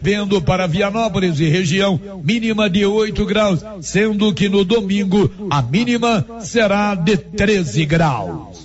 [0.00, 6.24] Vendo para Vianópolis e região, mínima de 8 graus, sendo que no domingo a mínima
[6.40, 8.64] será de 13 graus.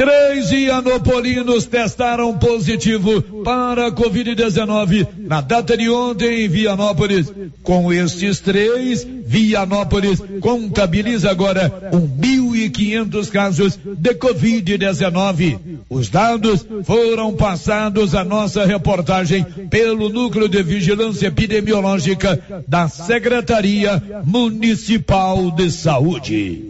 [0.00, 7.30] Três ianopolinos testaram positivo para a Covid-19 na data de ontem em Vianópolis.
[7.62, 15.58] Com estes três, Vianópolis contabiliza agora 1.500 casos de Covid-19.
[15.90, 25.50] Os dados foram passados à nossa reportagem pelo Núcleo de Vigilância Epidemiológica da Secretaria Municipal
[25.50, 26.69] de Saúde.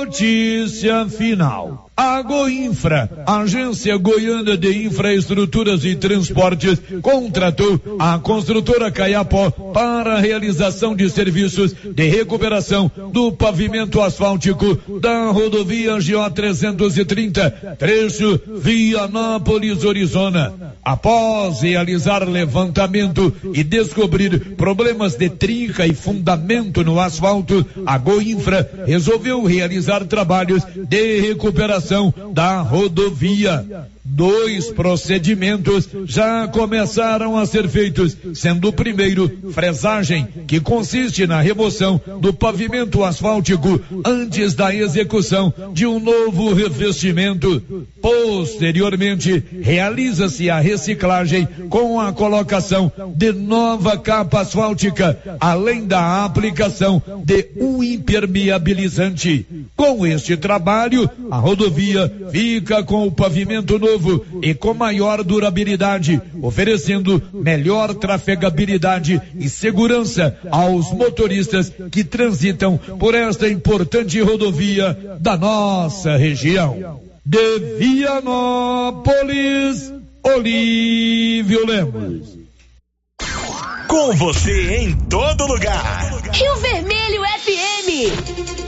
[0.00, 1.89] Notícia final.
[2.02, 10.96] A Goinfra, Agência Goiana de Infraestruturas e Transportes, contratou a construtora Caiapó para a realização
[10.96, 20.54] de serviços de recuperação do pavimento asfáltico da rodovia GO 330, trecho Vianápolis, Arizona.
[20.82, 29.44] Após realizar levantamento e descobrir problemas de trinca e fundamento no asfalto, a Goinfra resolveu
[29.44, 31.89] realizar trabalhos de recuperação
[32.32, 33.64] da rodovia.
[34.12, 42.00] Dois procedimentos já começaram a ser feitos, sendo o primeiro fresagem, que consiste na remoção
[42.20, 47.62] do pavimento asfáltico antes da execução de um novo revestimento.
[48.02, 57.46] Posteriormente, realiza-se a reciclagem com a colocação de nova capa asfáltica, além da aplicação de
[57.56, 59.46] um impermeabilizante.
[59.76, 66.20] Com este trabalho, a rodovia fica com o pavimento novo novo e com maior durabilidade,
[66.42, 76.16] oferecendo melhor trafegabilidade e segurança aos motoristas que transitam por esta importante rodovia da nossa
[76.16, 77.00] região.
[77.24, 79.12] De Vianópolis,
[80.22, 82.40] Olívio Lemos.
[83.86, 86.22] Com você em todo lugar.
[86.32, 88.59] Rio Vermelho FM.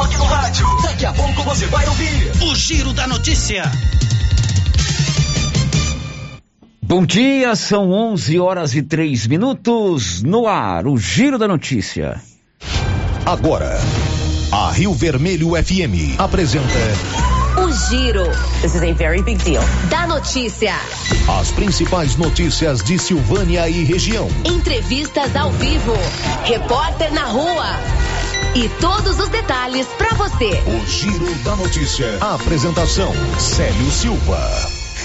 [0.00, 0.66] Toque no rádio.
[0.82, 3.70] Daqui a pouco você vai ouvir o Giro da Notícia.
[6.82, 12.20] Bom dia, são 11 horas e 3 minutos no ar, o Giro da Notícia.
[13.26, 13.78] Agora,
[14.50, 16.64] a Rio Vermelho FM apresenta
[17.58, 18.24] o Giro.
[18.62, 19.62] This is a very big deal.
[19.90, 20.74] Da notícia.
[21.40, 24.28] As principais notícias de Silvânia e região.
[24.46, 25.92] Entrevistas ao vivo.
[26.44, 27.99] Repórter na rua
[28.54, 30.50] e todos os detalhes para você.
[30.66, 32.18] O Giro da Notícia.
[32.20, 34.38] A apresentação: Célio Silva.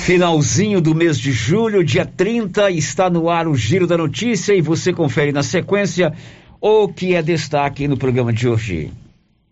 [0.06, 4.62] Finalzinho do mês de julho, dia 30, está no ar o Giro da Notícia e
[4.62, 6.14] você confere na sequência
[6.60, 8.92] o que é destaque no programa de hoje.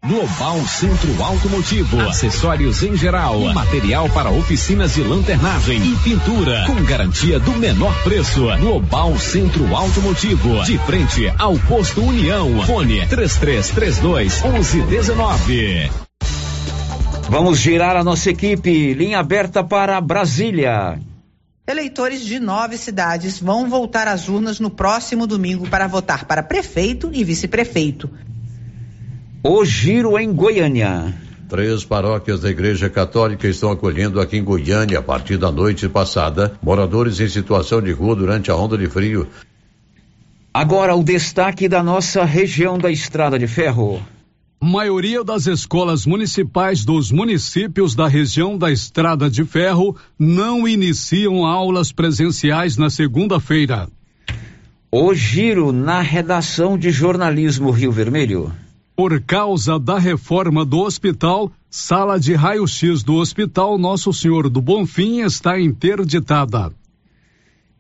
[0.05, 7.39] Global Centro Automotivo, acessórios em geral, material para oficinas de lanternagem e pintura, com garantia
[7.39, 8.47] do menor preço.
[8.59, 12.65] Global Centro Automotivo, de frente ao posto União.
[12.65, 15.89] Fone 3332 1119.
[17.29, 20.99] Vamos girar a nossa equipe, linha aberta para Brasília.
[21.65, 27.09] Eleitores de nove cidades vão voltar às urnas no próximo domingo para votar para prefeito
[27.13, 28.09] e vice-prefeito.
[29.45, 31.13] O Giro em Goiânia.
[31.49, 36.57] Três paróquias da Igreja Católica estão acolhendo aqui em Goiânia, a partir da noite passada,
[36.63, 39.27] moradores em situação de rua durante a onda de frio.
[40.53, 44.01] Agora o destaque da nossa região da Estrada de Ferro.
[44.61, 51.91] Maioria das escolas municipais dos municípios da região da Estrada de Ferro não iniciam aulas
[51.91, 53.89] presenciais na segunda-feira.
[54.89, 58.62] O giro na redação de jornalismo Rio Vermelho.
[58.95, 65.21] Por causa da reforma do hospital, sala de raio-x do Hospital Nosso Senhor do Bonfim
[65.21, 66.71] está interditada.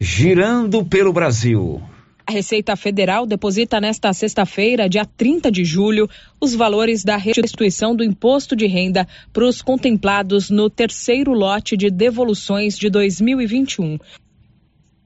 [0.01, 1.79] Girando pelo Brasil.
[2.25, 6.09] A Receita Federal deposita nesta sexta-feira, dia 30 de julho,
[6.41, 11.91] os valores da restituição do imposto de renda para os contemplados no terceiro lote de
[11.91, 13.99] devoluções de 2021.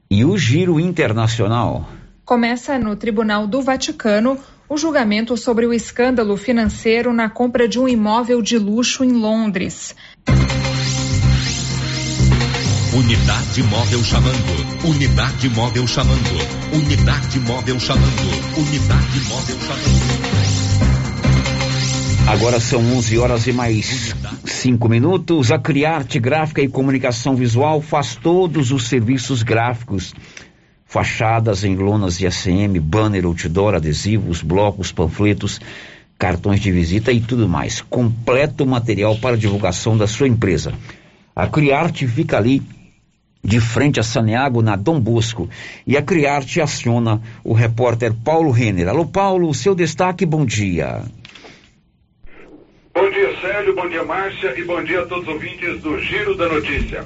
[0.10, 1.90] E o giro internacional?
[2.24, 4.40] Começa no Tribunal do Vaticano
[4.70, 9.96] o julgamento sobre o escândalo financeiro na compra de um imóvel de luxo em Londres.
[12.94, 14.88] Unidade móvel chamando.
[14.88, 16.74] Unidade móvel chamando.
[16.74, 18.58] Unidade móvel chamando.
[18.58, 20.58] Unidade móvel chamando.
[22.28, 25.50] Agora são 11 horas e mais 5 minutos.
[25.52, 30.14] A Criarte Gráfica e Comunicação Visual faz todos os serviços gráficos
[30.98, 35.62] fachadas em lonas de ACM, banner, outdoor, adesivos, blocos, panfletos,
[36.18, 37.82] cartões de visita e tudo mais.
[37.82, 40.74] Completo material para divulgação da sua empresa.
[41.36, 42.64] A Criarte fica ali
[43.44, 45.48] de frente a Saneago, na Dom Bosco.
[45.86, 48.88] E a Criarte aciona o repórter Paulo Renner.
[48.88, 51.04] Alô, Paulo, seu destaque, bom dia.
[52.92, 56.36] Bom dia, Célio, bom dia, Márcia, e bom dia a todos os ouvintes do Giro
[56.36, 57.06] da Notícia.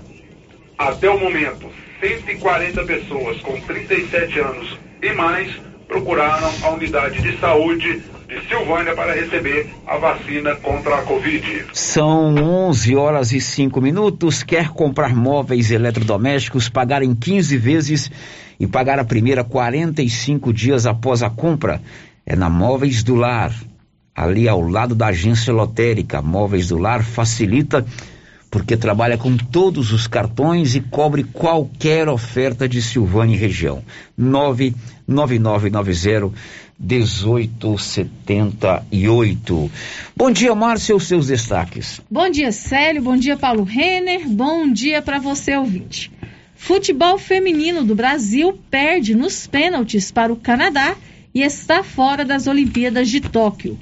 [0.82, 1.70] Até o momento,
[2.00, 5.48] 140 pessoas com 37 anos e mais
[5.88, 11.66] procuraram a unidade de saúde de Silvânia para receber a vacina contra a Covid.
[11.72, 14.42] São 11 horas e 5 minutos.
[14.42, 18.12] Quer comprar móveis eletrodomésticos, pagar em 15 vezes
[18.60, 21.80] e pagar a primeira 45 dias após a compra?
[22.26, 23.54] É na Móveis do Lar,
[24.16, 26.24] ali ao lado da agência lotérica.
[26.24, 27.86] Móveis do Lar facilita
[28.52, 33.82] porque trabalha com todos os cartões e cobre qualquer oferta de Silvânia e região.
[34.18, 36.34] 99990
[36.78, 39.72] 1878.
[40.18, 42.02] Bom dia, Márcia, os seus destaques.
[42.10, 43.04] Bom dia, Célio.
[43.04, 44.28] Bom dia, Paulo Renner.
[44.28, 46.12] Bom dia para você, ouvinte.
[46.56, 50.96] Futebol feminino do Brasil perde nos pênaltis para o Canadá
[51.34, 53.80] e está fora das Olimpíadas de Tóquio.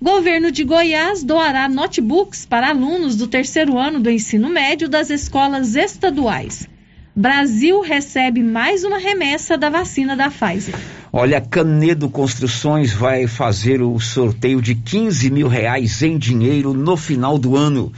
[0.00, 5.74] Governo de Goiás doará notebooks para alunos do terceiro ano do ensino médio das escolas
[5.76, 6.68] estaduais.
[7.14, 10.74] Brasil recebe mais uma remessa da vacina da Pfizer.
[11.12, 17.36] Olha, Canedo Construções vai fazer o sorteio de 15 mil reais em dinheiro no final
[17.36, 17.92] do ano.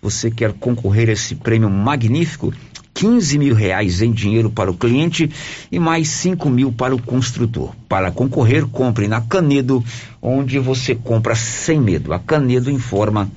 [0.00, 2.52] Você quer concorrer a esse prêmio magnífico?
[2.94, 5.28] 15 mil reais em dinheiro para o cliente
[5.70, 7.74] e mais 5 mil para o construtor.
[7.88, 9.84] Para concorrer, compre na Canedo,
[10.22, 12.12] onde você compra sem medo.
[12.14, 13.28] A Canedo informa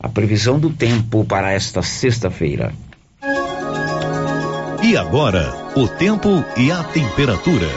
[0.00, 2.72] a previsão do tempo para esta sexta-feira.
[4.82, 7.68] E agora, o tempo e a temperatura.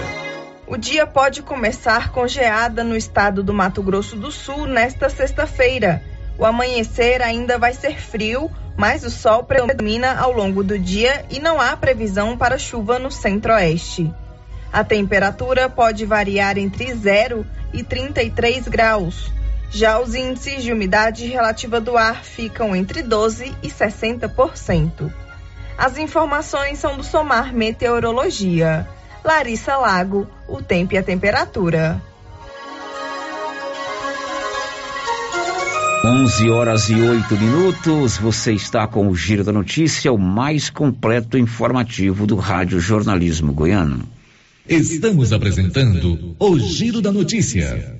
[0.68, 6.04] O dia pode começar com geada no estado do Mato Grosso do Sul nesta sexta-feira.
[6.38, 11.40] O amanhecer ainda vai ser frio, mas o sol predomina ao longo do dia e
[11.40, 14.14] não há previsão para chuva no centro-oeste.
[14.72, 19.32] A temperatura pode variar entre 0 e 33 graus.
[19.70, 25.12] Já os índices de umidade relativa do ar ficam entre 12 e 60%.
[25.78, 28.88] As informações são do Somar Meteorologia.
[29.24, 32.02] Larissa Lago, o tempo e a temperatura.
[36.06, 38.18] 11 horas e 8 minutos.
[38.18, 44.08] Você está com o Giro da Notícia, o mais completo informativo do Rádio Jornalismo Goiano.
[44.70, 48.00] Estamos apresentando o Giro da Notícia.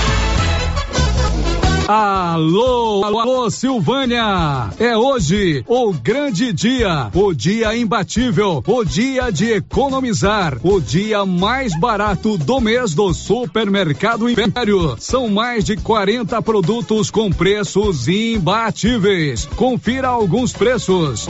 [1.87, 4.69] Alô, alô, alô, Silvânia!
[4.79, 11.77] É hoje o grande dia, o dia imbatível, o dia de economizar, o dia mais
[11.77, 14.95] barato do mês do Supermercado Império.
[14.99, 19.45] São mais de 40 produtos com preços imbatíveis.
[19.55, 21.27] Confira alguns preços.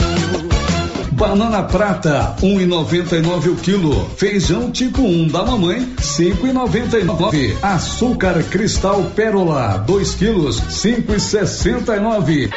[1.22, 4.10] Banana prata, um e noventa e nove o quilo.
[4.18, 7.56] Feijão tipo 1 um da mamãe, cinco e noventa e nove.
[7.62, 12.50] Açúcar cristal pérola, 2 quilos, cinco e sessenta e nove.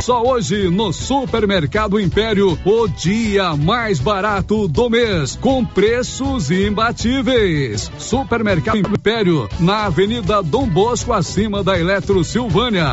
[0.00, 7.92] Só hoje no Supermercado Império, o dia mais barato do mês, com preços imbatíveis.
[7.98, 12.92] Supermercado Império, na Avenida Dom Bosco, acima da Eletro Silvânia.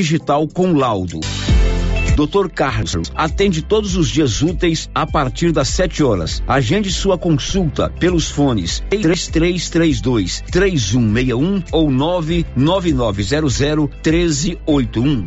[0.00, 1.20] digital com laudo.
[2.16, 2.48] Dr.
[2.48, 6.42] Carlos atende todos os dias úteis a partir das 7 horas.
[6.48, 13.60] Agende sua consulta pelos fones 3332 3161 ou 99900
[14.02, 15.24] 1381.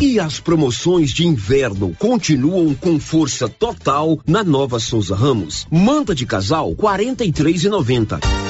[0.00, 5.66] E as promoções de inverno continuam com força total na Nova Souza Ramos.
[5.70, 8.49] Manta de casal 43,90.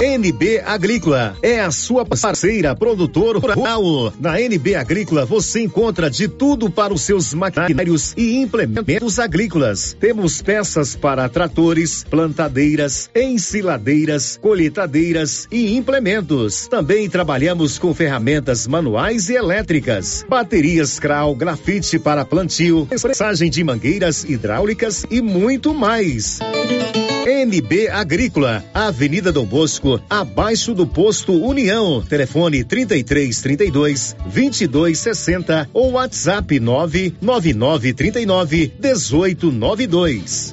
[0.00, 4.12] NB Agrícola é a sua parceira produtor rural.
[4.20, 9.96] Na NB Agrícola você encontra de tudo para os seus maquinários e implementos agrícolas.
[9.98, 16.68] Temos peças para tratores, plantadeiras, ensiladeiras, colheitadeiras e implementos.
[16.68, 24.24] Também trabalhamos com ferramentas manuais e elétricas, baterias Kral, grafite para plantio, pressagem de mangueiras
[24.24, 26.38] hidráulicas e muito mais.
[27.26, 32.00] NB Agrícola, Avenida Dom Bosco, abaixo do posto União.
[32.00, 40.52] Telefone 33 32 22 60 ou WhatsApp 999 39 18 92.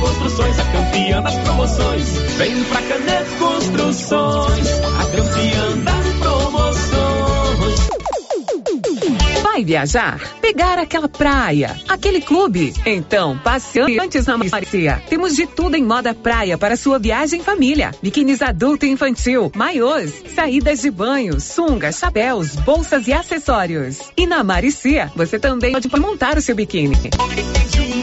[0.00, 2.08] Construções, a campeã das promoções.
[2.36, 7.88] Vem pra Canedo Construções, a campeã das promoções.
[9.42, 10.20] Vai viajar?
[10.40, 12.72] Pegar aquela praia, aquele clube?
[12.86, 15.02] Então, passe antes na Macia.
[15.08, 17.90] Temos de tudo em moda praia para sua viagem família.
[18.00, 23.98] Biquínis adulto e infantil, maiôs, saídas de banho, sungas, chapéus, bolsas e acessórios.
[24.16, 26.96] E na Maricia, você também pode montar o seu biquíni.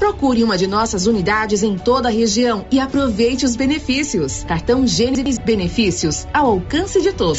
[0.00, 4.42] Procure uma de nossas unidades em toda a região e aproveite os benefícios.
[4.44, 7.38] Cartão Gênesis Benefícios ao alcance de todos.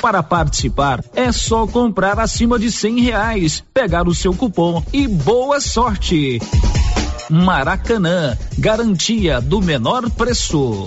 [0.00, 5.60] Para participar, é só comprar acima de cem reais, pegar o seu cupom e boa
[5.60, 6.40] sorte.
[7.28, 10.86] Maracanã, garantia do menor preço.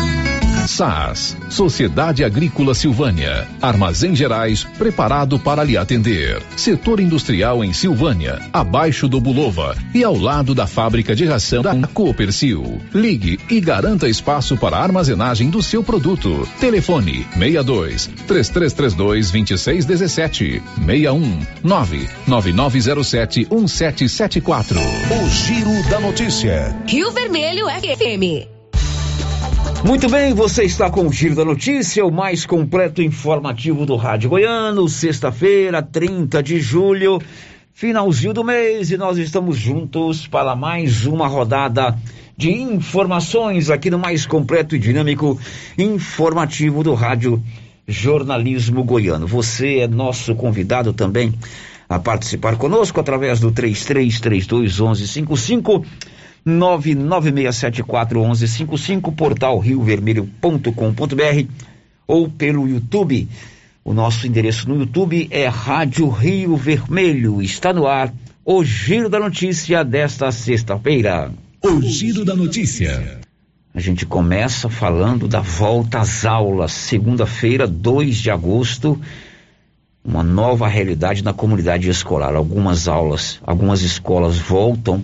[0.67, 6.41] SAS, Sociedade Agrícola Silvânia, Armazém Gerais, preparado para lhe atender.
[6.55, 11.75] Setor industrial em Silvânia, abaixo do Bulova e ao lado da fábrica de ração da
[11.87, 12.81] Coopercil.
[12.93, 16.47] Ligue e garanta espaço para a armazenagem do seu produto.
[16.59, 24.79] Telefone 62 3332 2617 61 99907 1774.
[24.79, 26.75] O Giro da Notícia.
[26.87, 28.60] Rio Vermelho FM.
[29.83, 34.29] Muito bem, você está com o Giro da Notícia, o mais completo informativo do Rádio
[34.29, 37.19] Goiano, sexta-feira, 30 de julho,
[37.73, 41.97] finalzinho do mês, e nós estamos juntos para mais uma rodada
[42.37, 45.39] de informações aqui no mais completo e dinâmico
[45.75, 47.41] informativo do Rádio
[47.87, 49.25] Jornalismo Goiano.
[49.25, 51.33] Você é nosso convidado também
[51.89, 55.83] a participar conosco através do 3332 1155
[56.45, 61.47] 996741155, portal riovermelho.com.br
[62.07, 63.27] ou pelo YouTube.
[63.83, 67.41] O nosso endereço no YouTube é Rádio Rio Vermelho.
[67.41, 68.13] Está no ar
[68.45, 71.31] o Giro da Notícia desta sexta-feira.
[71.63, 73.19] O Giro da Notícia.
[73.73, 76.73] A gente começa falando da volta às aulas.
[76.73, 79.01] Segunda-feira, 2 de agosto,
[80.03, 82.35] uma nova realidade na comunidade escolar.
[82.35, 85.03] Algumas aulas, algumas escolas voltam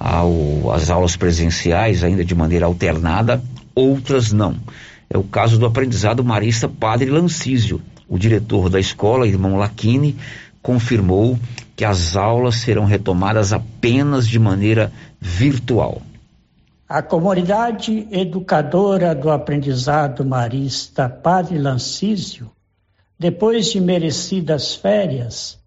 [0.00, 3.42] ao, aulas presenciais, ainda de maneira alternada,
[3.74, 4.56] outras não.
[5.10, 7.82] É o caso do aprendizado marista Padre Lancísio.
[8.08, 10.16] O diretor da escola, irmão Laquini,
[10.62, 11.38] confirmou
[11.76, 16.00] que as aulas serão retomadas apenas de maneira virtual.
[16.88, 22.50] A comunidade educadora do aprendizado marista Padre Lancísio,
[23.18, 25.58] depois de merecidas férias,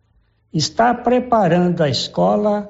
[0.51, 2.69] está preparando a escola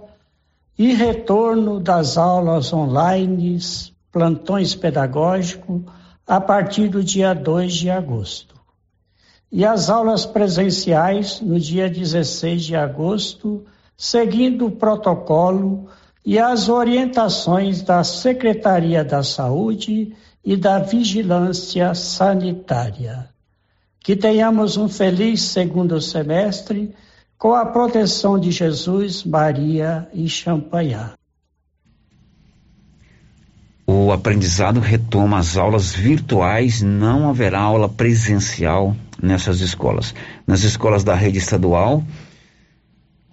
[0.78, 3.58] e retorno das aulas online,
[4.12, 5.82] plantões pedagógicos,
[6.26, 8.56] a partir do dia 2 de agosto.
[9.52, 15.88] E as aulas presenciais no dia 16 de agosto, seguindo o protocolo
[16.26, 23.30] e as orientações da Secretaria da Saúde e da Vigilância Sanitária.
[24.00, 26.94] Que tenhamos um feliz segundo semestre
[27.44, 31.16] com a proteção de Jesus, Maria e Champanhar.
[33.86, 40.16] o aprendizado retoma as aulas virtuais, não haverá aula presencial nessas escolas.
[40.48, 42.02] Nas escolas da rede estadual,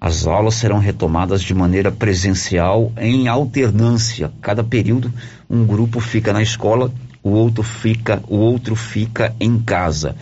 [0.01, 4.33] as aulas serão retomadas de maneira presencial em alternância.
[4.41, 5.13] Cada período,
[5.49, 6.93] um grupo fica na escola,
[7.23, 10.17] o outro fica, o outro fica em casa.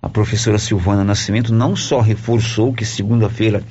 [0.00, 3.64] A professora Silvana Nascimento não só reforçou que segunda-feira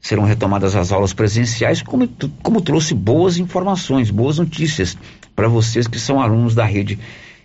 [0.00, 2.08] serão retomadas as aulas presenciais, como,
[2.42, 4.96] como trouxe boas informações, boas notícias
[5.36, 6.98] para vocês que são alunos da rede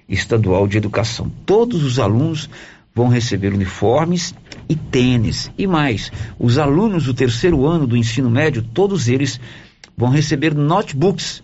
[0.08, 1.30] estadual de educação.
[1.46, 2.50] Todos os alunos
[2.96, 4.34] vão receber uniformes
[4.70, 5.52] e tênis.
[5.58, 9.40] E mais, os alunos do terceiro ano do ensino médio, todos eles
[9.98, 11.44] vão receber notebooks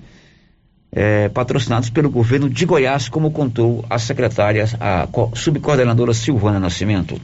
[0.91, 7.19] é, patrocinados pelo governo de Goiás, como contou a secretária, a subcoordenadora Silvana Nascimento.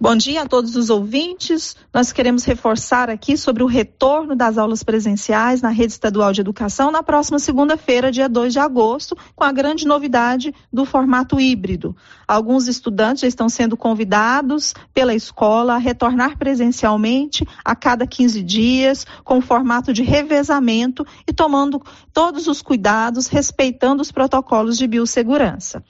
[0.00, 1.76] Bom dia a todos os ouvintes.
[1.92, 6.90] Nós queremos reforçar aqui sobre o retorno das aulas presenciais na rede estadual de educação
[6.90, 11.96] na próxima segunda-feira, dia 2 de agosto, com a grande novidade do formato híbrido.
[12.26, 19.06] Alguns estudantes já estão sendo convidados pela escola a retornar presencialmente a cada 15 dias,
[19.22, 21.80] com o formato de revezamento e tomando
[22.12, 25.84] todos os cuidados, respeitando os protocolos de biossegurança.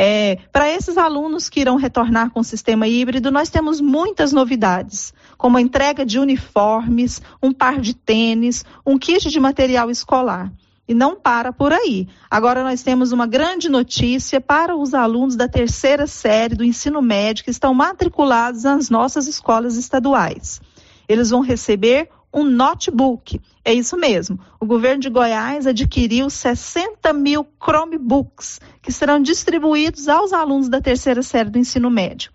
[0.00, 5.12] É, Para esses alunos que irão retornar com o sistema híbrido, nós temos muitas novidades,
[5.36, 10.52] como a entrega de uniformes, um par de tênis, um kit de material escolar.
[10.86, 12.06] E não para por aí.
[12.30, 17.44] Agora nós temos uma grande notícia para os alunos da terceira série do ensino médio
[17.44, 20.60] que estão matriculados nas nossas escolas estaduais.
[21.08, 23.40] Eles vão receber um notebook.
[23.64, 24.38] É isso mesmo.
[24.60, 31.22] O governo de Goiás adquiriu 60 mil Chromebooks que serão distribuídos aos alunos da terceira
[31.22, 32.32] série do ensino médio.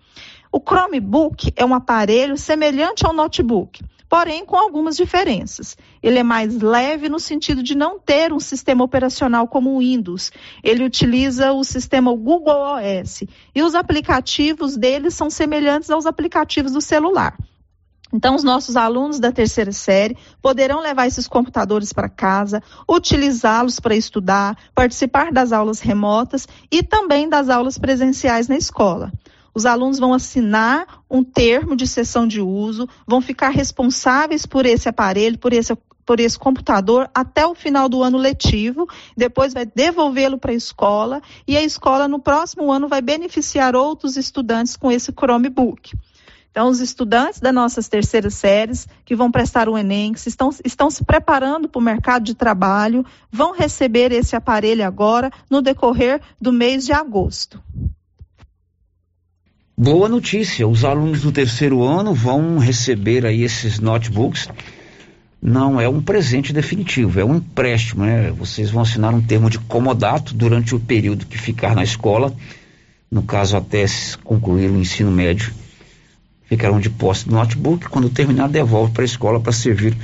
[0.52, 5.76] O Chromebook é um aparelho semelhante ao notebook, porém com algumas diferenças.
[6.00, 10.30] Ele é mais leve no sentido de não ter um sistema operacional como o Windows.
[10.62, 16.80] Ele utiliza o sistema Google OS e os aplicativos dele são semelhantes aos aplicativos do
[16.80, 17.36] celular.
[18.14, 23.96] Então, os nossos alunos da terceira série poderão levar esses computadores para casa, utilizá-los para
[23.96, 29.12] estudar, participar das aulas remotas e também das aulas presenciais na escola.
[29.52, 34.88] Os alunos vão assinar um termo de cessão de uso, vão ficar responsáveis por esse
[34.88, 40.38] aparelho, por esse, por esse computador até o final do ano letivo, depois vai devolvê-lo
[40.38, 45.10] para a escola e a escola no próximo ano vai beneficiar outros estudantes com esse
[45.10, 45.94] Chromebook.
[46.54, 50.88] Então, os estudantes das nossas terceiras séries que vão prestar o Enem, que estão, estão
[50.88, 56.52] se preparando para o mercado de trabalho, vão receber esse aparelho agora no decorrer do
[56.52, 57.60] mês de agosto.
[59.76, 64.48] Boa notícia, os alunos do terceiro ano vão receber aí esses notebooks.
[65.42, 68.30] Não é um presente definitivo, é um empréstimo, né?
[68.30, 72.32] Vocês vão assinar um termo de comodato durante o período que ficar na escola,
[73.10, 73.84] no caso até
[74.22, 75.52] concluir o ensino médio
[76.46, 77.88] ficarão de posse do notebook.
[77.88, 79.96] Quando terminar, devolve para a escola para servir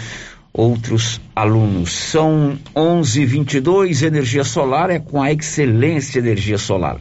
[0.53, 1.93] outros alunos.
[1.93, 4.03] São 11:22.
[4.03, 7.01] Energia solar é com a excelência energia solar.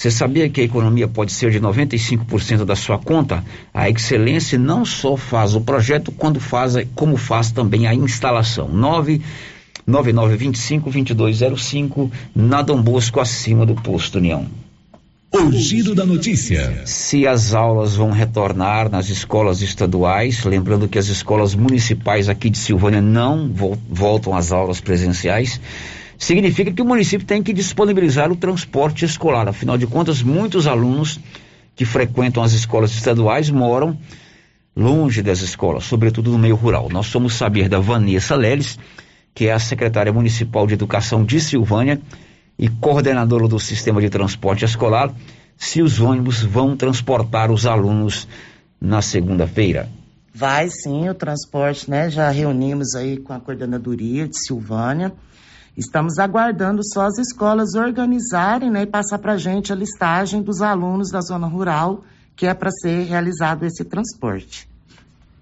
[0.00, 3.44] Você sabia que a economia pode ser de 95% da sua conta?
[3.74, 8.66] A excelência não só faz o projeto, quando faz, como faz também a instalação.
[8.68, 14.46] 99925 2205 na Dom Bosco, acima do posto União.
[15.32, 16.82] O giro da notícia.
[16.84, 22.58] Se as aulas vão retornar nas escolas estaduais, lembrando que as escolas municipais aqui de
[22.58, 23.48] Silvânia não
[23.88, 25.60] voltam às aulas presenciais,
[26.18, 29.48] significa que o município tem que disponibilizar o transporte escolar.
[29.48, 31.20] Afinal de contas, muitos alunos
[31.76, 33.96] que frequentam as escolas estaduais moram
[34.74, 36.88] longe das escolas, sobretudo no meio rural.
[36.90, 38.80] Nós somos saber da Vanessa Leles,
[39.32, 42.00] que é a secretária municipal de educação de Silvânia
[42.60, 45.10] e coordenadora do sistema de transporte escolar,
[45.56, 48.28] se os ônibus vão transportar os alunos
[48.78, 49.88] na segunda-feira.
[50.34, 52.10] Vai sim, o transporte, né?
[52.10, 55.10] Já reunimos aí com a coordenadoria de Silvânia.
[55.74, 60.60] Estamos aguardando só as escolas organizarem né, e passar para a gente a listagem dos
[60.60, 62.04] alunos da zona rural
[62.36, 64.69] que é para ser realizado esse transporte.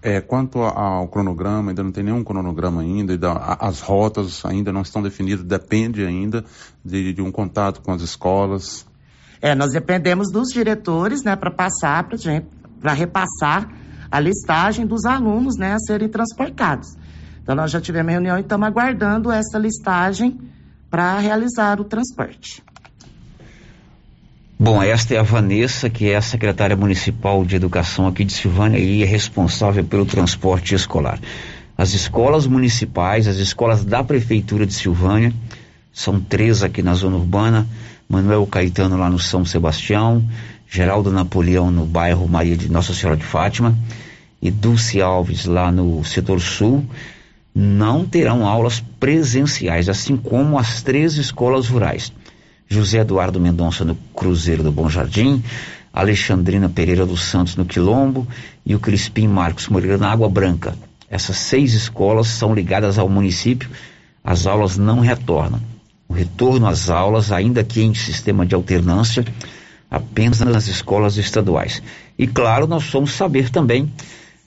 [0.01, 3.17] É, quanto ao cronograma, ainda não tem nenhum cronograma ainda,
[3.59, 6.45] as rotas ainda não estão definidas, depende ainda
[6.83, 8.85] de, de um contato com as escolas.
[9.41, 12.07] É, nós dependemos dos diretores, né, para passar
[12.79, 13.69] para repassar
[14.09, 16.95] a listagem dos alunos, né, a serem transportados.
[17.43, 20.39] Então nós já tivemos reunião e estamos aguardando essa listagem
[20.89, 22.63] para realizar o transporte.
[24.61, 28.77] Bom, esta é a Vanessa, que é a secretária municipal de educação aqui de Silvânia
[28.77, 31.17] e é responsável pelo transporte escolar.
[31.77, 35.33] As escolas municipais, as escolas da Prefeitura de Silvânia,
[35.93, 37.65] são três aqui na zona urbana,
[38.09, 40.21] Manuel Caetano lá no São Sebastião,
[40.69, 43.73] Geraldo Napoleão no bairro Maria de Nossa Senhora de Fátima
[44.41, 46.85] e Dulce Alves lá no setor sul,
[47.55, 52.11] não terão aulas presenciais, assim como as três escolas rurais.
[52.71, 55.43] José Eduardo Mendonça no Cruzeiro do Bom Jardim,
[55.91, 58.27] Alexandrina Pereira dos Santos no Quilombo
[58.63, 60.75] e o Crispim Marcos Moreira na Água Branca.
[61.09, 63.67] Essas seis escolas são ligadas ao município,
[64.23, 65.59] as aulas não retornam.
[66.07, 69.25] O retorno às aulas, ainda que em sistema de alternância,
[69.89, 71.81] apenas nas escolas estaduais.
[72.19, 73.91] E claro, nós vamos saber também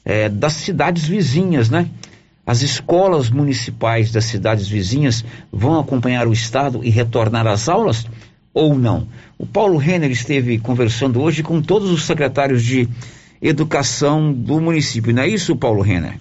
[0.04, 1.88] é, das cidades vizinhas, né?
[2.44, 8.06] As escolas municipais das cidades vizinhas vão acompanhar o Estado e retornar às aulas
[8.52, 9.06] ou não?
[9.38, 12.88] O Paulo Renner esteve conversando hoje com todos os secretários de
[13.40, 16.16] educação do município, não é isso, Paulo Renner?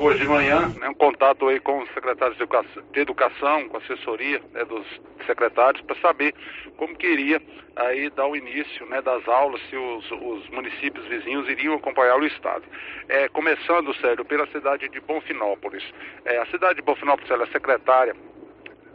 [0.00, 3.76] hoje de manhã, né, um contato aí com os secretários de educação, de educação com
[3.76, 4.86] a assessoria né, dos
[5.26, 6.34] secretários, para saber
[6.76, 7.40] como queria
[7.76, 12.26] aí dar o início né, das aulas, se os, os, municípios vizinhos iriam acompanhar o
[12.26, 12.64] Estado.
[13.08, 15.84] É, começando, Sérgio, pela cidade de Bonfinópolis.
[16.24, 18.14] É, a cidade de Bonfinópolis, é secretária,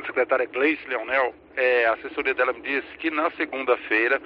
[0.05, 4.21] secretária Gleice Leonel, é, a assessoria dela me disse que na segunda-feira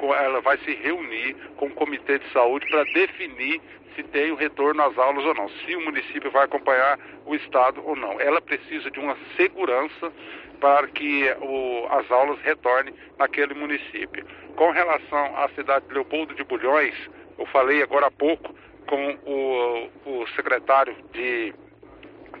[0.00, 3.60] ela vai se reunir com o Comitê de Saúde para definir
[3.94, 7.82] se tem o retorno às aulas ou não, se o município vai acompanhar o Estado
[7.84, 8.20] ou não.
[8.20, 10.12] Ela precisa de uma segurança
[10.60, 14.24] para que o, as aulas retornem naquele município.
[14.56, 16.94] Com relação à cidade de Leopoldo de Bulhões,
[17.38, 18.54] eu falei agora há pouco
[18.86, 21.52] com o, o secretário de,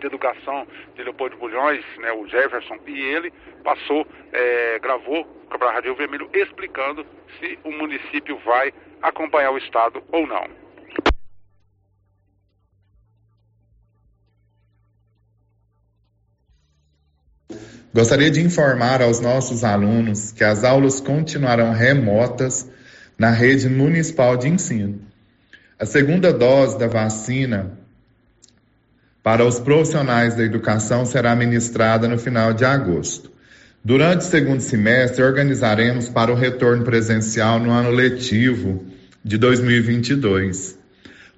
[0.02, 5.72] de Educação de Leopoldo Bulhões, né, o Jefferson, e ele passou, é, gravou para a
[5.72, 7.06] Rádio Vermelho explicando
[7.38, 10.62] se o município vai acompanhar o Estado ou não.
[17.94, 22.70] Gostaria de informar aos nossos alunos que as aulas continuarão remotas
[23.18, 25.02] na rede municipal de ensino.
[25.78, 27.81] A segunda dose da vacina
[29.22, 33.30] para os profissionais da educação será ministrada no final de agosto.
[33.84, 38.84] Durante o segundo semestre, organizaremos para o retorno presencial no ano letivo
[39.24, 40.78] de 2022.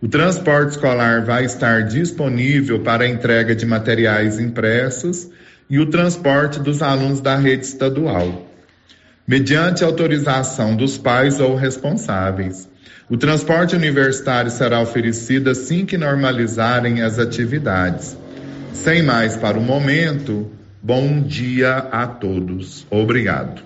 [0.00, 5.30] O transporte escolar vai estar disponível para a entrega de materiais impressos
[5.68, 8.46] e o transporte dos alunos da rede estadual,
[9.26, 12.68] mediante autorização dos pais ou responsáveis.
[13.14, 18.18] O transporte universitário será oferecido assim que normalizarem as atividades.
[18.72, 20.50] Sem mais para o momento,
[20.82, 22.84] bom dia a todos.
[22.90, 23.62] Obrigado.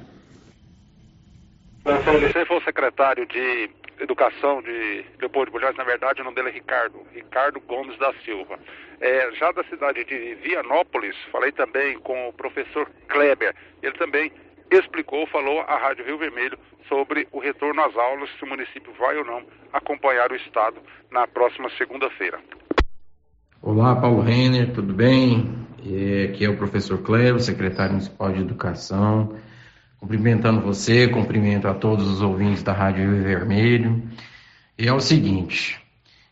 [1.82, 6.52] Você foi o secretário de Educação de Leopoldo Bulhões, na verdade o nome dele é
[6.52, 8.58] Ricardo, Ricardo Gomes da Silva.
[9.00, 14.30] É, já da cidade de Vianópolis, falei também com o professor Kleber, ele também
[14.70, 19.16] explicou, falou à Rádio Rio Vermelho sobre o retorno às aulas, se o município vai
[19.16, 20.76] ou não acompanhar o Estado
[21.10, 22.38] na próxima segunda-feira.
[23.62, 25.66] Olá, Paulo Renner, tudo bem?
[25.86, 29.36] É, aqui é o professor Kleber, secretário municipal de Educação.
[29.98, 34.02] Cumprimentando você, cumprimento a todos os ouvintes da Rádio Rio Vermelho.
[34.78, 35.80] E é o seguinte,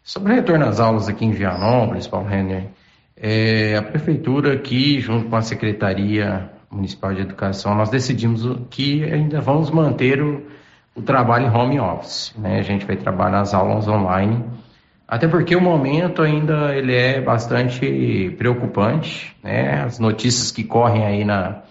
[0.05, 2.69] sobre o retorno às aulas aqui em Vianópolis, Paulo Renner,
[3.17, 9.41] é, a prefeitura aqui, junto com a Secretaria Municipal de Educação, nós decidimos que ainda
[9.41, 10.43] vamos manter o,
[10.95, 12.35] o trabalho home office.
[12.37, 12.59] Né?
[12.59, 14.45] A gente vai trabalhar as aulas online,
[15.09, 19.83] até porque o momento ainda ele é bastante preocupante, né?
[19.85, 21.63] As notícias que correm aí na,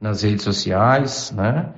[0.00, 1.70] nas redes sociais, né?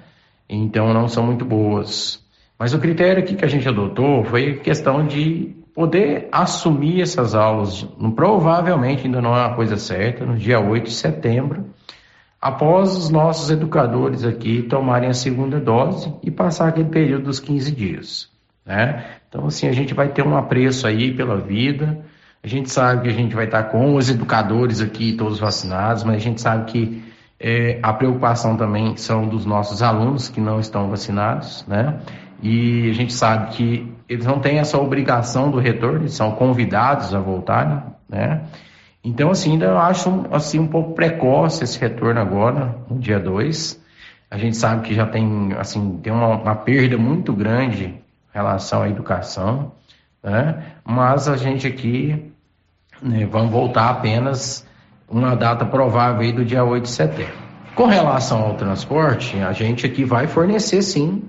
[0.46, 2.22] Então não são muito boas.
[2.58, 7.86] Mas o critério aqui que a gente adotou foi questão de poder assumir essas aulas,
[8.14, 11.64] provavelmente ainda não é uma coisa certa, no dia 8 de setembro,
[12.40, 17.72] após os nossos educadores aqui tomarem a segunda dose e passar aquele período dos 15
[17.72, 18.28] dias.
[18.64, 19.04] Né?
[19.28, 21.98] Então, assim, a gente vai ter um apreço aí pela vida,
[22.42, 26.16] a gente sabe que a gente vai estar com os educadores aqui todos vacinados, mas
[26.16, 27.02] a gente sabe que
[27.38, 32.00] é, a preocupação também são dos nossos alunos que não estão vacinados, né?
[32.42, 37.14] E a gente sabe que eles não têm essa obrigação do retorno, eles são convidados
[37.14, 38.42] a voltar, né?
[39.02, 43.80] Então, assim, ainda acho assim, um pouco precoce esse retorno agora, no dia 2.
[44.30, 48.82] A gente sabe que já tem, assim, tem uma, uma perda muito grande em relação
[48.82, 49.72] à educação,
[50.22, 50.62] né?
[50.84, 52.30] Mas a gente aqui
[53.02, 54.66] né, vamos voltar apenas
[55.08, 57.34] uma data provável aí do dia 8 de setembro.
[57.74, 61.24] Com relação ao transporte, a gente aqui vai fornecer sim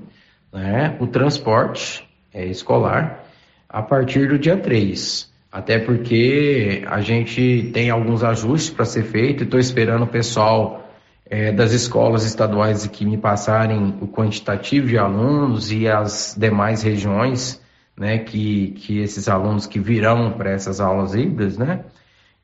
[0.52, 3.24] né, o transporte é, escolar.
[3.70, 5.31] a partir do dia 3.
[5.52, 9.44] Até porque a gente tem alguns ajustes para ser feito.
[9.44, 10.90] Estou esperando o pessoal
[11.30, 17.62] é, das escolas estaduais que me passarem o quantitativo de alunos e as demais regiões,
[17.98, 21.86] né, que, que esses alunos que virão para essas aulas híbridas, né?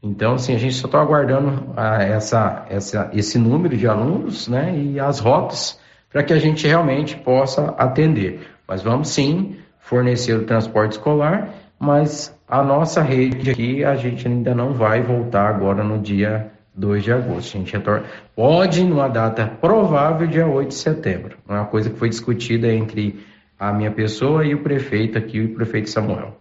[0.04, 4.78] Então, assim, a gente só está aguardando a, essa, essa, esse número de alunos, né,
[4.78, 5.80] e as rotas
[6.12, 8.48] para que a gente realmente possa atender.
[8.68, 14.56] Mas vamos sim fornecer o transporte escolar, mas a nossa rede aqui a gente ainda
[14.56, 17.56] não vai voltar agora no dia 2 de agosto.
[17.56, 18.06] A gente retorna,
[18.36, 21.38] pode numa data provável, dia 8 de setembro.
[21.48, 23.20] É uma coisa que foi discutida entre
[23.60, 26.40] a minha pessoa e o prefeito aqui, o prefeito Samuel.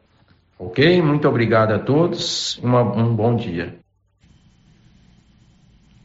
[0.59, 1.03] Ok?
[1.03, 2.59] Muito obrigado a todos.
[2.63, 3.75] Uma, um bom dia.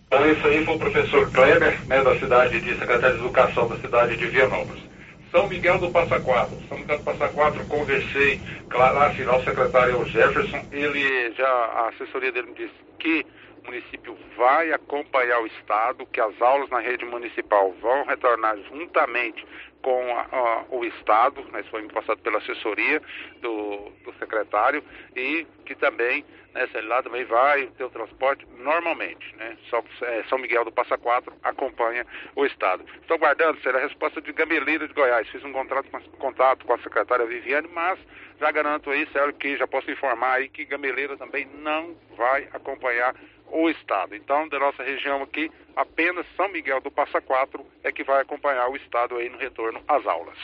[0.08, 3.78] Então, isso aí foi o professor Kleber, né, da cidade de secretário de Educação da
[3.78, 4.91] cidade de Vianópolis.
[5.32, 6.58] São Miguel do Passa Quatro.
[6.68, 10.66] São Miguel do Passa Quatro, conversei, claro, afinal, o secretário é Jefferson.
[10.72, 13.26] Ele já, a assessoria dele me disse que
[13.62, 19.46] o município vai acompanhar o Estado, que as aulas na rede municipal vão retornar juntamente
[19.82, 23.02] com a, a, o Estado, né, isso foi passado pela assessoria
[23.42, 24.84] do, do secretário,
[25.16, 30.38] e que também, né, lá também vai ter o transporte normalmente, né, São, é, São
[30.38, 32.86] Miguel do Passa Quatro acompanha o Estado.
[33.02, 36.80] Estou guardando, será a resposta de Gameleira de Goiás, fiz um contrato, contato com a
[36.80, 38.00] secretária Viviane, mas
[38.40, 43.16] já garanto aí, Célio, que já posso informar aí que Gameleira também não vai acompanhar
[43.52, 44.16] o Estado.
[44.16, 48.70] Então, da nossa região aqui, apenas São Miguel do Passa Quatro é que vai acompanhar
[48.70, 50.38] o Estado aí no retorno às aulas.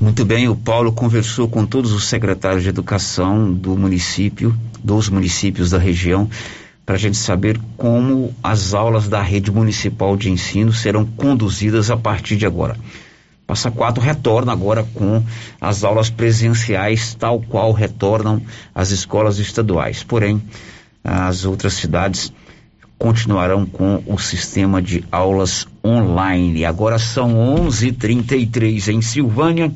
[0.00, 5.70] Muito bem, o Paulo conversou com todos os secretários de educação do município, dos municípios
[5.70, 6.28] da região,
[6.84, 11.96] para a gente saber como as aulas da rede municipal de ensino serão conduzidas a
[11.96, 12.76] partir de agora.
[13.46, 15.22] Passa Quatro retorna agora com
[15.60, 18.42] as aulas presenciais, tal qual retornam
[18.74, 20.02] as escolas estaduais.
[20.02, 20.42] Porém,
[21.04, 22.32] as outras cidades
[22.98, 26.64] continuarão com o sistema de aulas online.
[26.64, 29.70] Agora são 11:33 em Silvânia.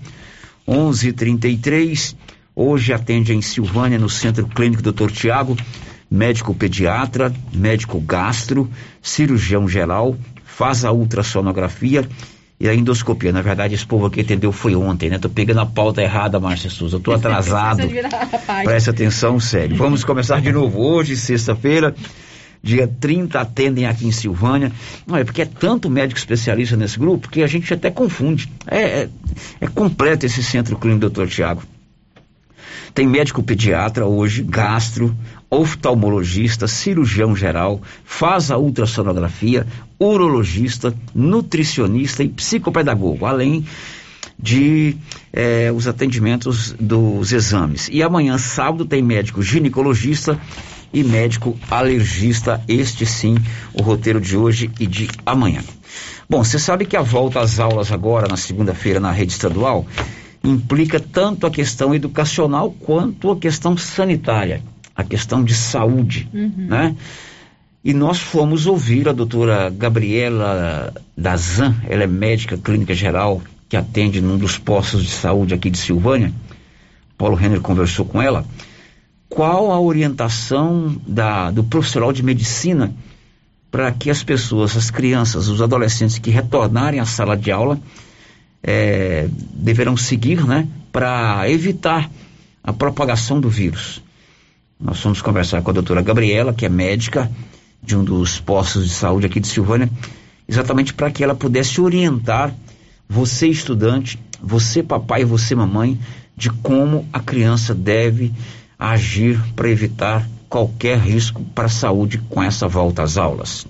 [0.67, 2.17] 11:33.
[2.57, 5.11] Hoje atende em Silvânia no Centro Clínico Dr.
[5.11, 5.57] Tiago,
[6.11, 8.69] médico pediatra, médico gastro,
[9.03, 12.09] cirurgião geral, faz a ultrassonografia
[12.61, 13.33] e a endoscopia.
[13.33, 15.19] Na verdade, esse povo aqui entendeu foi ontem, né?
[15.19, 16.97] Tô pegando a pauta errada, Márcia Souza.
[16.97, 17.83] Eu tô atrasado.
[18.65, 19.77] Preste atenção, sério.
[19.77, 21.95] Vamos começar de novo hoje, sexta-feira.
[22.61, 24.73] Dia 30 atendem aqui em Silvânia.
[25.07, 28.51] Não é porque é tanto médico especialista nesse grupo que a gente até confunde.
[28.67, 29.09] É, é,
[29.61, 31.63] é completo esse centro clínico, doutor Tiago.
[32.95, 35.17] Tem médico pediatra hoje, gastro,
[35.51, 39.67] oftalmologista, cirurgião geral, faz a ultrassonografia,
[39.99, 43.65] urologista, nutricionista e psicopedagogo, além
[44.39, 44.97] de
[45.33, 47.89] eh, os atendimentos dos exames.
[47.91, 50.39] E amanhã, sábado, tem médico ginecologista
[50.93, 52.63] e médico alergista.
[52.69, 53.37] Este sim,
[53.75, 55.63] o roteiro de hoje e de amanhã.
[56.29, 59.87] Bom, você sabe que a volta às aulas agora, na segunda-feira, na rede estadual,
[60.45, 64.63] implica tanto a questão educacional quanto a questão sanitária
[64.99, 66.67] a questão de saúde, uhum.
[66.69, 66.97] né?
[67.85, 74.21] E nós fomos ouvir a doutora Gabriela Dazan, ela é médica clínica geral, que atende
[74.21, 76.33] num dos postos de saúde aqui de Silvânia.
[77.17, 78.45] Paulo Renner conversou com ela.
[79.29, 82.93] Qual a orientação da, do profissional de medicina
[83.71, 87.79] para que as pessoas, as crianças, os adolescentes que retornarem à sala de aula
[88.63, 92.11] é, deverão seguir, né, para evitar
[92.63, 94.03] a propagação do vírus?
[94.81, 97.31] Nós fomos conversar com a doutora Gabriela, que é médica
[97.83, 99.91] de um dos postos de saúde aqui de Silvânia,
[100.49, 102.55] exatamente para que ela pudesse orientar
[103.09, 105.99] você, estudante, você, papai você, mamãe,
[106.37, 108.33] de como a criança deve
[108.79, 113.67] agir para evitar qualquer risco para a saúde com essa volta às aulas.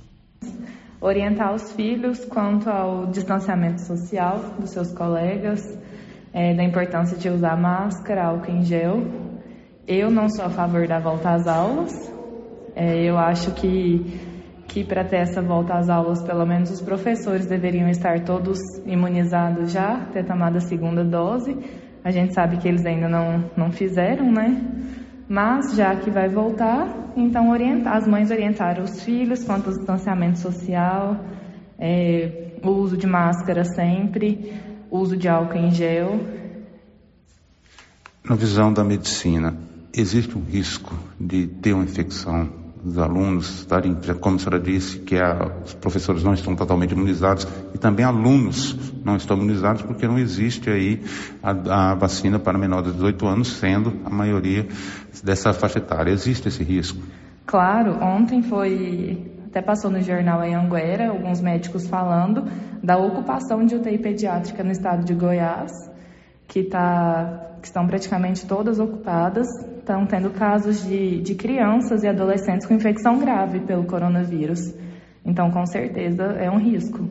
[1.01, 5.61] Orientar os filhos quanto ao distanciamento social dos seus colegas,
[6.33, 9.07] é, da importância de usar máscara, álcool em gel,
[9.87, 11.93] eu não sou a favor da volta às aulas.
[12.75, 14.21] É, eu acho que,
[14.67, 19.73] que para ter essa volta às aulas, pelo menos os professores deveriam estar todos imunizados
[19.73, 21.57] já, ter tomado a segunda dose.
[22.05, 24.61] A gente sabe que eles ainda não, não fizeram, né?
[25.29, 30.39] Mas já que vai voltar, então orientar, as mães orientaram os filhos quanto ao distanciamento
[30.39, 31.23] social,
[31.79, 34.55] é, o uso de máscara sempre,
[34.91, 36.19] uso de álcool em gel.
[38.25, 39.55] Na visão da medicina,
[39.93, 42.51] existe um risco de ter uma infecção
[42.85, 47.47] os alunos estarem, como a senhora disse, que a, os professores não estão totalmente imunizados
[47.75, 51.03] e também alunos não estão imunizados porque não existe aí
[51.43, 54.67] a, a vacina para menores de 18 anos, sendo a maioria
[55.23, 56.11] dessa faixa etária.
[56.11, 57.01] Existe esse risco?
[57.47, 62.45] Claro, ontem foi, até passou no jornal em Anguera, alguns médicos falando
[62.83, 65.73] da ocupação de UTI pediátrica no estado de Goiás,
[66.49, 69.47] que, tá, que estão praticamente todas ocupadas,
[69.79, 74.75] estão tendo casos de, de crianças e adolescentes com infecção grave pelo coronavírus.
[75.25, 77.07] Então, com certeza, é um risco.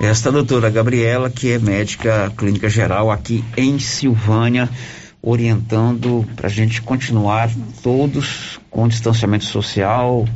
[0.00, 4.68] Esta doutora Gabriela, que é médica clínica geral aqui em Silvânia,
[5.22, 7.48] orientando para a gente continuar
[7.82, 10.26] todos com distanciamento social,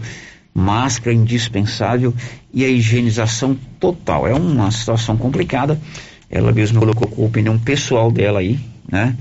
[0.54, 2.14] máscara indispensável
[2.54, 4.26] e a higienização total.
[4.26, 5.80] É uma situação complicada.
[6.30, 8.58] Ela mesma colocou a opinião pessoal dela aí,
[8.90, 9.16] né?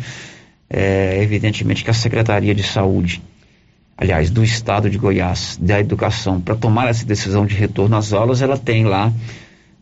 [0.70, 3.22] É, evidentemente que a Secretaria de Saúde,
[3.98, 8.42] aliás, do Estado de Goiás, da Educação, para tomar essa decisão de retorno às aulas,
[8.42, 9.14] ela tem lá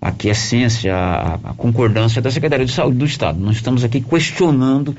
[0.01, 3.39] a quiescência, a, a concordância da Secretaria de Saúde do Estado.
[3.39, 4.95] Não estamos aqui questionando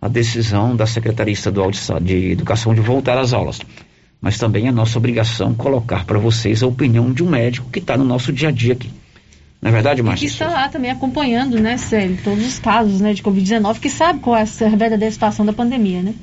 [0.00, 3.60] a decisão da Secretaria Estadual de, de Educação de voltar às aulas.
[4.20, 7.96] Mas também é nossa obrigação colocar para vocês a opinião de um médico que está
[7.96, 8.90] no nosso dia a dia aqui.
[9.60, 10.26] Não é verdade, Márcia?
[10.26, 13.90] E que está lá também acompanhando, né, Célio, todos os casos né, de Covid-19, que
[13.90, 16.14] sabe qual é a verdadeira situação da pandemia, né?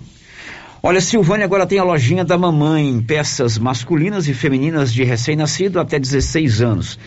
[0.85, 5.97] Olha, Silvânia agora tem a lojinha da mamãe, peças masculinas e femininas de recém-nascido até
[5.97, 6.99] 16 anos.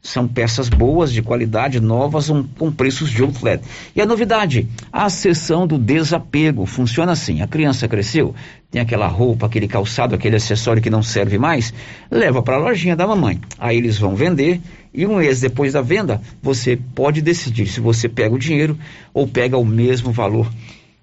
[0.00, 3.62] São peças boas, de qualidade, novas, um, com preços de outlet.
[3.94, 6.64] E a novidade, a sessão do desapego.
[6.66, 8.34] Funciona assim: a criança cresceu,
[8.70, 11.74] tem aquela roupa, aquele calçado, aquele acessório que não serve mais,
[12.10, 13.40] leva para a lojinha da mamãe.
[13.58, 14.60] Aí eles vão vender
[14.92, 18.78] e um mês depois da venda, você pode decidir se você pega o dinheiro
[19.12, 20.50] ou pega o mesmo valor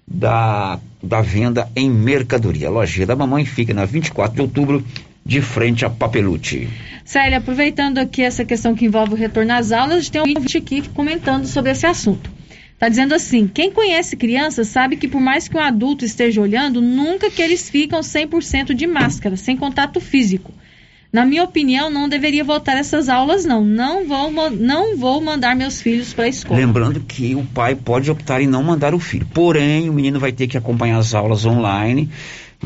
[0.06, 2.68] da, da venda em mercadoria.
[2.68, 4.84] A lojinha da mamãe fica na 24 de outubro,
[5.26, 6.68] de frente a Papelute.
[7.04, 10.88] Célia, aproveitando aqui essa questão que envolve o retorno às aulas, tem um vídeo aqui
[10.90, 12.30] comentando sobre esse assunto.
[12.72, 16.80] Está dizendo assim: quem conhece crianças sabe que por mais que um adulto esteja olhando,
[16.80, 20.52] nunca que eles ficam 100% de máscara, sem contato físico.
[21.12, 23.64] Na minha opinião, não deveria voltar essas aulas, não.
[23.64, 26.60] Não vou, não vou mandar meus filhos para a escola.
[26.60, 29.26] Lembrando que o pai pode optar em não mandar o filho.
[29.32, 32.10] Porém, o menino vai ter que acompanhar as aulas online,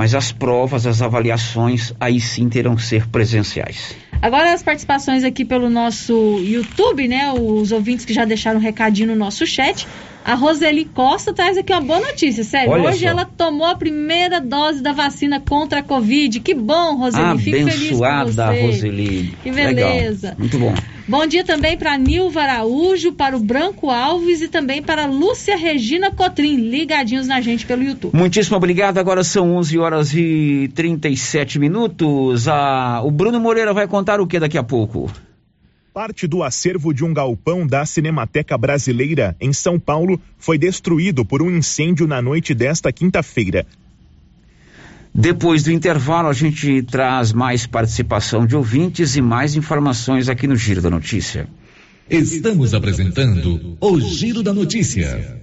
[0.01, 3.95] mas as provas, as avaliações, aí sim terão que ser presenciais.
[4.23, 7.31] Agora as participações aqui pelo nosso YouTube, né?
[7.35, 9.87] Os ouvintes que já deixaram um recadinho no nosso chat.
[10.25, 12.73] A Roseli Costa traz aqui uma boa notícia, sério.
[12.73, 13.09] Olha Hoje só.
[13.09, 16.41] ela tomou a primeira dose da vacina contra a Covid.
[16.41, 17.39] Que bom, Roseli.
[17.39, 18.63] Fico feliz com você.
[18.63, 19.37] Roseli.
[19.43, 20.29] Que beleza.
[20.29, 20.39] Legal.
[20.39, 20.75] Muito bom.
[21.11, 26.13] Bom dia também para Nilva Araújo, para o Branco Alves e também para Lúcia Regina
[26.13, 28.17] Cotrim, ligadinhos na gente pelo YouTube.
[28.17, 28.99] Muitíssimo obrigado.
[28.99, 32.47] Agora são 11 horas e 37 minutos.
[32.47, 35.11] Ah, o Bruno Moreira vai contar o que daqui a pouco?
[35.93, 41.43] Parte do acervo de um galpão da Cinemateca Brasileira, em São Paulo, foi destruído por
[41.43, 43.67] um incêndio na noite desta quinta-feira.
[45.15, 50.57] Depois do intervalo, a gente traz mais participação de ouvintes e mais informações aqui no
[50.57, 51.49] Giro da Notícia.
[52.09, 55.43] Estamos apresentando o Giro da Notícia.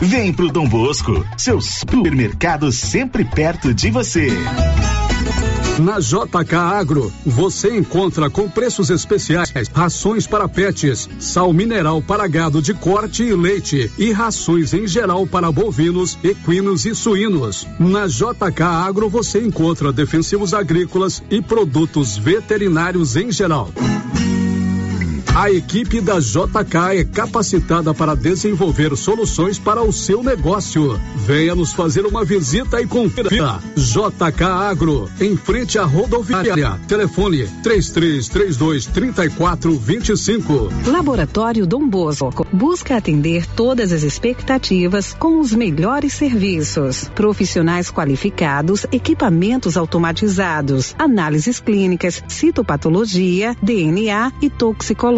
[0.00, 4.28] Vem pro Dom Bosco, seu supermercado sempre perto de você.
[5.80, 12.60] Na JK Agro, você encontra com preços especiais rações para pets, sal mineral para gado
[12.60, 17.66] de corte e leite e rações em geral para bovinos, equinos e suínos.
[17.78, 23.70] Na JK Agro você encontra defensivos agrícolas e produtos veterinários em geral.
[25.38, 30.98] A equipe da JK é capacitada para desenvolver soluções para o seu negócio.
[31.14, 33.60] Venha nos fazer uma visita e confira.
[33.76, 36.80] JK Agro, em frente à rodoviária.
[36.88, 40.70] Telefone 3332 3425.
[40.86, 47.10] Laboratório Dom Bosco busca atender todas as expectativas com os melhores serviços.
[47.14, 54.48] Profissionais qualificados, equipamentos automatizados, análises clínicas, citopatologia, DNA e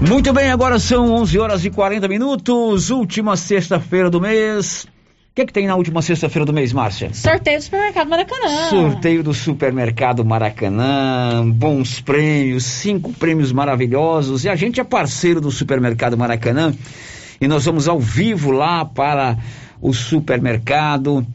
[0.00, 4.84] Muito bem, agora são 11 horas e 40 minutos, última sexta-feira do mês.
[4.84, 7.12] O que, é que tem na última sexta-feira do mês, Márcia?
[7.14, 8.68] Sorteio do supermercado Maracanã.
[8.68, 14.44] Sorteio do supermercado Maracanã, bons prêmios, cinco prêmios maravilhosos.
[14.44, 16.74] E a gente é parceiro do supermercado Maracanã
[17.40, 19.38] e nós vamos ao vivo lá para
[19.80, 21.26] o supermercado.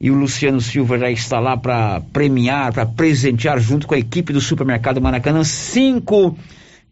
[0.00, 4.32] E o Luciano Silva já está lá para premiar, para presentear junto com a equipe
[4.32, 6.36] do supermercado Maracanã cinco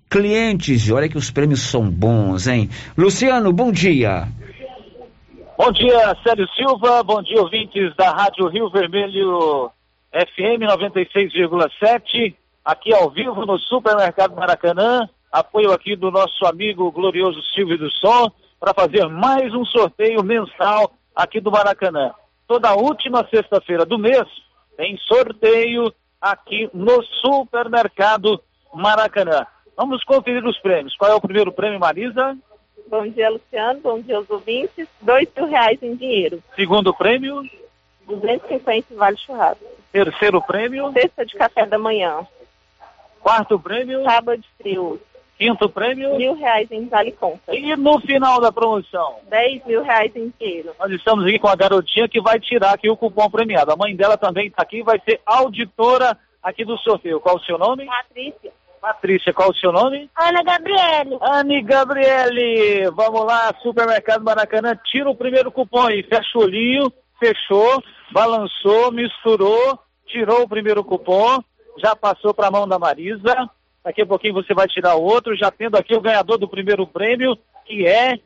[0.09, 0.91] clientes.
[0.91, 2.69] Olha que os prêmios são bons, hein?
[2.97, 4.29] Luciano, bom dia.
[5.57, 7.03] Bom dia, Célio Silva.
[7.03, 9.71] Bom dia, ouvintes da Rádio Rio Vermelho
[10.13, 12.35] FM 96,7.
[12.65, 15.09] Aqui ao vivo no Supermercado Maracanã.
[15.31, 20.93] Apoio aqui do nosso amigo glorioso Silvio do Som para fazer mais um sorteio mensal
[21.15, 22.13] aqui do Maracanã.
[22.47, 24.25] Toda última sexta-feira do mês
[24.77, 28.41] tem sorteio aqui no Supermercado
[28.73, 29.47] Maracanã.
[29.77, 30.97] Vamos conferir os prêmios.
[30.97, 32.37] Qual é o primeiro prêmio, Marisa?
[32.89, 33.81] Bom dia, Luciano.
[33.81, 34.87] Bom dia aos ouvintes.
[35.01, 36.43] Dois mil reais em dinheiro.
[36.55, 37.43] Segundo prêmio?
[38.07, 39.65] 250 vale churrasco.
[39.91, 40.93] Terceiro prêmio?
[40.93, 42.27] Cesta de café da manhã.
[43.21, 44.05] Quarto prêmio?
[44.05, 45.01] Tábua de frio.
[45.39, 46.17] Quinto prêmio?
[46.17, 47.57] Mil reais em vale compra.
[47.57, 49.17] E no final da promoção?
[49.29, 50.73] Dez mil reais em dinheiro.
[50.79, 53.73] Nós estamos aqui com a garotinha que vai tirar aqui o cupom premiado.
[53.73, 57.21] A mãe dela também está aqui, vai ser auditora aqui do sorteio.
[57.21, 57.87] Qual o seu nome?
[57.87, 58.53] Patrícia.
[58.85, 60.11] Patrícia, qual o seu nome?
[60.15, 61.19] Ana Gabriele.
[61.23, 62.91] Anne Gabriele.
[62.91, 66.03] Vamos lá, Supermercado Maracanã, tira o primeiro cupom aí.
[66.03, 67.83] Fecha o olhinho, fechou,
[68.13, 71.43] balançou, misturou, tirou o primeiro cupom,
[71.79, 73.49] já passou para a mão da Marisa.
[73.83, 76.87] Daqui a pouquinho você vai tirar o outro, já tendo aqui o ganhador do primeiro
[76.87, 78.19] prêmio, que é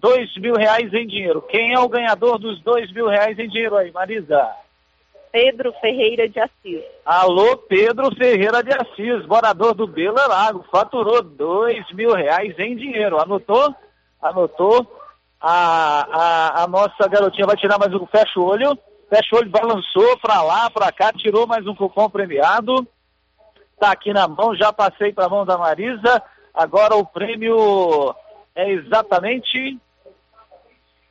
[0.00, 1.42] dois mil reais em dinheiro.
[1.42, 4.48] Quem é o ganhador dos dois mil reais em dinheiro aí, Marisa?
[5.34, 6.80] Pedro Ferreira de Assis.
[7.04, 13.20] Alô, Pedro Ferreira de Assis, morador do Bela Lago, faturou dois mil reais em dinheiro.
[13.20, 13.74] Anotou?
[14.22, 14.86] Anotou?
[15.40, 18.78] A, a, a nossa garotinha vai tirar mais um, fecha o olho,
[19.10, 22.86] fecha o olho, balançou pra lá, pra cá, tirou mais um cupom premiado.
[23.80, 26.22] Tá aqui na mão, já passei pra mão da Marisa.
[26.54, 28.14] Agora o prêmio
[28.54, 29.80] é exatamente...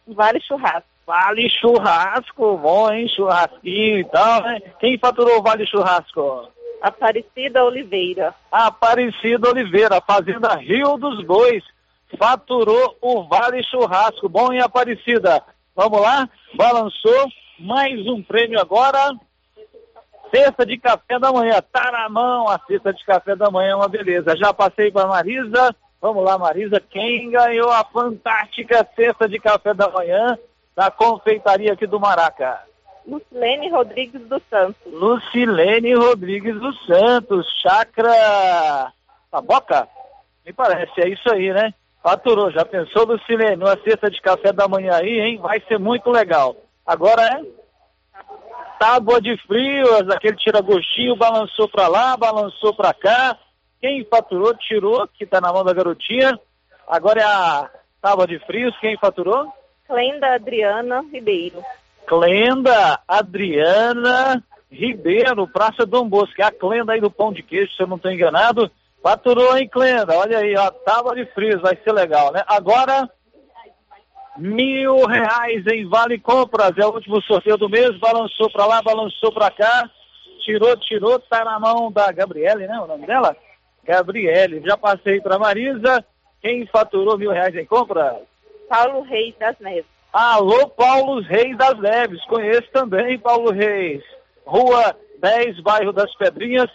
[0.08, 0.93] Vale churrasco.
[1.06, 3.08] Vale churrasco, bom, hein?
[3.10, 4.62] Churrasquinho e tal, né?
[4.80, 6.48] Quem faturou o Vale Churrasco?
[6.82, 8.34] Aparecida Oliveira.
[8.52, 11.64] Aparecida Oliveira, Fazenda Rio dos Bois,
[12.18, 14.30] faturou o Vale Churrasco.
[14.30, 15.44] Bom, hein, Aparecida?
[15.76, 16.30] Vamos lá?
[16.56, 17.28] Balançou.
[17.60, 19.14] Mais um prêmio agora.
[20.34, 21.62] Cesta de café da manhã.
[21.72, 24.36] Tá na mão a cesta de café da manhã, uma beleza.
[24.38, 25.76] Já passei para Marisa.
[26.02, 26.80] Vamos lá, Marisa.
[26.80, 30.38] Quem ganhou a fantástica cesta de café da manhã?
[30.76, 32.62] Da confeitaria aqui do Maraca.
[33.06, 34.82] Lucilene Rodrigues dos Santos.
[34.86, 38.92] Lucilene Rodrigues dos Santos, Chácara
[39.30, 39.88] Taboca?
[40.46, 41.74] Me parece, é isso aí, né?
[42.02, 43.64] Faturou, já pensou, Lucilene?
[43.64, 45.40] Uma cesta de café da manhã aí, hein?
[45.40, 46.56] Vai ser muito legal.
[46.86, 47.42] Agora é
[48.80, 53.38] tábua de frios, aquele tira-gostinho, balançou pra lá, balançou pra cá.
[53.80, 56.38] Quem faturou, tirou, que tá na mão da garotinha.
[56.88, 57.70] Agora é a
[58.02, 59.52] tábua de frios, quem faturou?
[59.88, 61.64] Clenda Adriana Ribeiro.
[62.06, 66.42] Clenda Adriana Ribeiro, Praça Dom Bosco.
[66.42, 68.72] É a Clenda aí do Pão de Queijo, se eu não estou enganado.
[69.02, 70.18] Faturou, hein, Clenda?
[70.18, 72.42] Olha aí, ó, tábua de frios, vai ser legal, né?
[72.48, 73.10] Agora,
[74.38, 76.72] mil reais em Vale Compras.
[76.78, 77.98] É o último sorteio do mês.
[78.00, 79.90] Balançou para lá, balançou para cá.
[80.46, 82.80] tirou, tirou, tá na mão da Gabriele, né?
[82.80, 83.36] O nome dela?
[83.84, 84.62] Gabriele.
[84.66, 86.04] Já passei para Marisa.
[86.42, 88.22] Quem faturou mil reais em compra?
[88.68, 89.86] Paulo Reis das Neves.
[90.12, 92.24] Alô, Paulo Reis das Neves.
[92.26, 94.04] Conheço também Paulo Reis.
[94.46, 96.70] Rua 10, bairro das Pedrinhas.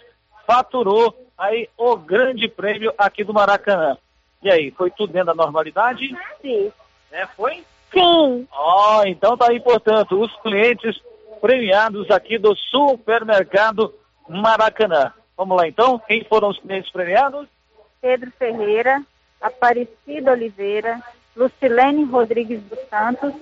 [0.45, 3.97] Faturou aí o grande prêmio aqui do Maracanã.
[4.41, 6.15] E aí, foi tudo dentro da normalidade?
[6.41, 6.71] Sim.
[7.11, 7.63] É, foi?
[7.91, 8.47] Sim.
[8.51, 10.99] Ó, então tá aí, portanto, os clientes
[11.41, 13.93] premiados aqui do supermercado
[14.27, 15.13] Maracanã.
[15.35, 17.47] Vamos lá então, quem foram os clientes premiados?
[18.01, 19.01] Pedro Ferreira,
[19.41, 21.01] Aparecida Oliveira,
[21.35, 23.33] Lucilene Rodrigues dos Santos,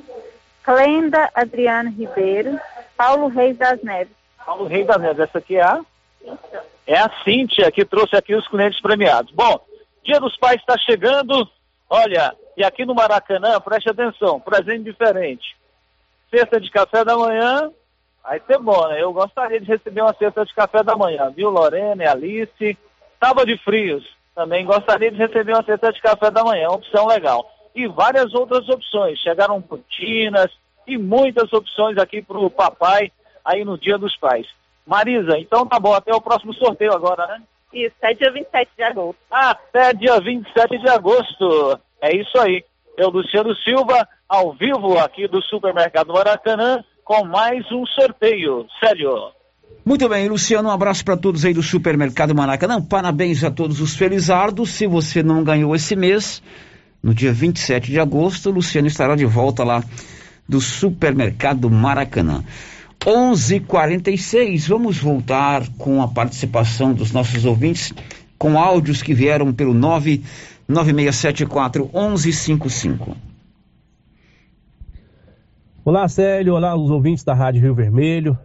[0.63, 2.59] Clenda Adriano Ribeiro,
[2.95, 4.13] Paulo Reis das Neves.
[4.45, 5.81] Paulo Reis das Neves, essa aqui é a?
[6.85, 9.31] É a Cíntia que trouxe aqui os clientes premiados.
[9.33, 9.59] Bom,
[10.07, 11.45] Dia dos Pais está chegando,
[11.89, 15.57] olha, e aqui no Maracanã, preste atenção, presente diferente.
[16.31, 17.69] Cesta de café da manhã,
[18.23, 19.03] vai ser bom, né?
[19.03, 22.77] Eu gostaria de receber uma cesta de café da manhã, viu, Lorena e Alice?
[23.19, 27.45] Tábua de frios, também gostaria de receber uma cesta de café da manhã, opção legal.
[27.77, 30.51] E várias outras opções, chegaram cortinas
[30.87, 33.11] e muitas opções aqui para o papai
[33.45, 34.47] aí no Dia dos Pais.
[34.83, 37.41] Marisa, então tá bom, até o próximo sorteio agora, né?
[37.71, 39.19] Isso, até dia 27 de agosto.
[39.29, 41.79] Até dia 27 de agosto.
[42.01, 42.63] É isso aí.
[42.97, 48.65] Eu, Luciano Silva, ao vivo aqui do Supermercado Maracanã, com mais um sorteio.
[48.83, 49.31] Sério.
[49.85, 52.81] Muito bem, Luciano, um abraço para todos aí do Supermercado Maracanã.
[52.81, 54.71] Parabéns a todos os felizardos.
[54.71, 56.41] Se você não ganhou esse mês,
[57.01, 59.83] no dia 27 de agosto, Luciano estará de volta lá
[60.47, 62.43] do Supermercado Maracanã.
[63.05, 64.67] 11:46.
[64.67, 67.93] Vamos voltar com a participação dos nossos ouvintes
[68.37, 73.15] com áudios que vieram pelo 99674 1155.
[75.85, 76.55] Olá, Célio.
[76.55, 78.37] Olá, os ouvintes da Rádio Rio Vermelho.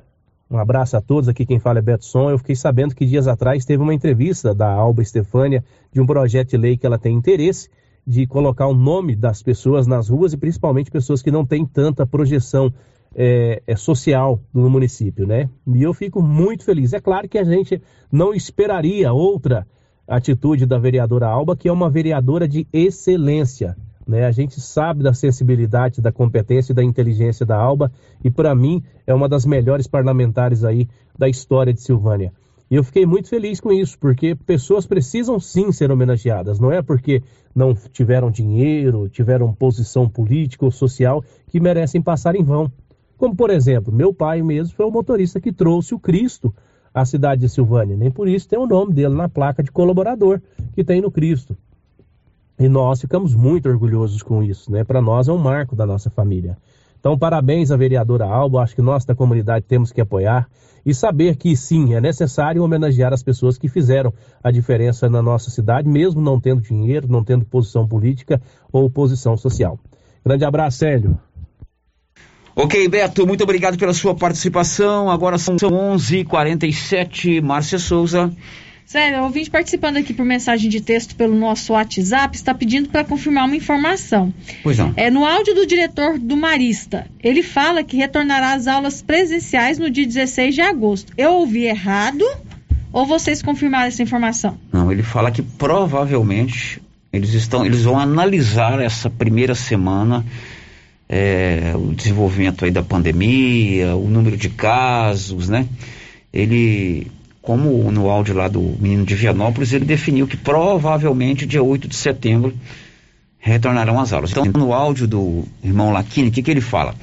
[0.48, 1.28] Um abraço a todos.
[1.28, 2.30] Aqui quem fala é Beto Som.
[2.30, 6.50] Eu fiquei sabendo que dias atrás teve uma entrevista da Alba Estefânia de um projeto
[6.50, 7.68] de lei que ela tem interesse
[8.06, 12.06] de colocar o nome das pessoas nas ruas e principalmente pessoas que não têm tanta
[12.06, 12.72] projeção
[13.14, 15.48] é, é, social no município, né?
[15.66, 16.92] E eu fico muito feliz.
[16.92, 17.80] É claro que a gente
[18.10, 19.66] não esperaria outra
[20.06, 23.76] atitude da vereadora Alba, que é uma vereadora de excelência.
[24.06, 24.24] Né?
[24.24, 27.92] A gente sabe da sensibilidade, da competência e da inteligência da Alba,
[28.24, 32.32] e para mim é uma das melhores parlamentares aí da história de Silvânia.
[32.70, 36.80] E eu fiquei muito feliz com isso, porque pessoas precisam sim ser homenageadas, não é
[36.80, 37.22] porque
[37.54, 42.70] não tiveram dinheiro, tiveram posição política ou social que merecem passar em vão.
[43.16, 46.52] Como, por exemplo, meu pai mesmo foi o motorista que trouxe o Cristo
[46.92, 47.96] à cidade de Silvânia.
[47.96, 50.40] Nem por isso tem o nome dele na placa de colaborador
[50.74, 51.56] que tem no Cristo.
[52.58, 54.84] E nós ficamos muito orgulhosos com isso, né?
[54.84, 56.56] Para nós é um marco da nossa família.
[57.02, 58.62] Então, parabéns à vereadora Alba.
[58.62, 60.46] Acho que nós da comunidade temos que apoiar
[60.86, 65.50] e saber que sim, é necessário homenagear as pessoas que fizeram a diferença na nossa
[65.50, 68.40] cidade, mesmo não tendo dinheiro, não tendo posição política
[68.72, 69.80] ou posição social.
[70.24, 71.18] Grande abraço, Célio.
[72.54, 75.10] Ok, Beto, muito obrigado pela sua participação.
[75.10, 77.42] Agora são 11h47.
[77.42, 78.32] Márcia Souza.
[78.84, 83.04] Sério, o ouvinte participando aqui por mensagem de texto pelo nosso WhatsApp está pedindo para
[83.04, 84.32] confirmar uma informação.
[84.62, 84.92] Pois não.
[84.96, 87.06] É no áudio do diretor do Marista.
[87.22, 91.12] Ele fala que retornará às aulas presenciais no dia 16 de agosto.
[91.16, 92.24] Eu ouvi errado
[92.92, 94.58] ou vocês confirmaram essa informação?
[94.70, 96.80] Não, ele fala que provavelmente
[97.12, 100.24] eles estão, eles vão analisar essa primeira semana
[101.08, 105.66] é, o desenvolvimento aí da pandemia, o número de casos, né?
[106.32, 107.06] Ele,
[107.42, 111.96] como no áudio lá do menino de Vianópolis, ele definiu que provavelmente dia 8 de
[111.96, 112.54] setembro
[113.40, 114.30] retornarão às aulas.
[114.30, 116.94] Então, no áudio do irmão Laquini, o que, que ele fala?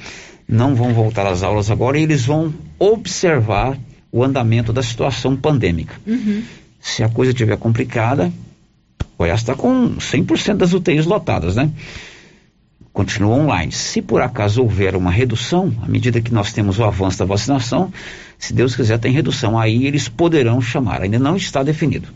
[0.48, 3.78] Não vão voltar às aulas agora e eles vão observar
[4.10, 5.94] o andamento da situação pandêmica.
[6.06, 6.42] Uhum.
[6.80, 8.32] Se a coisa estiver complicada,
[9.18, 11.70] Goiás está com 100% das UTIs lotadas, né?
[12.92, 13.72] Continua online.
[13.72, 17.92] Se por acaso houver uma redução, à medida que nós temos o avanço da vacinação,
[18.38, 19.58] se Deus quiser, tem redução.
[19.58, 21.02] Aí eles poderão chamar.
[21.02, 22.08] Ainda não está definido.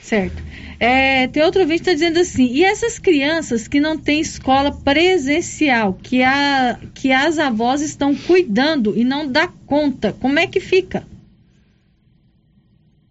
[0.00, 0.42] Certo.
[0.78, 4.72] É, tem outro vídeo que está dizendo assim: e essas crianças que não têm escola
[4.72, 10.58] presencial, que, a, que as avós estão cuidando e não dá conta, como é que
[10.58, 11.04] fica?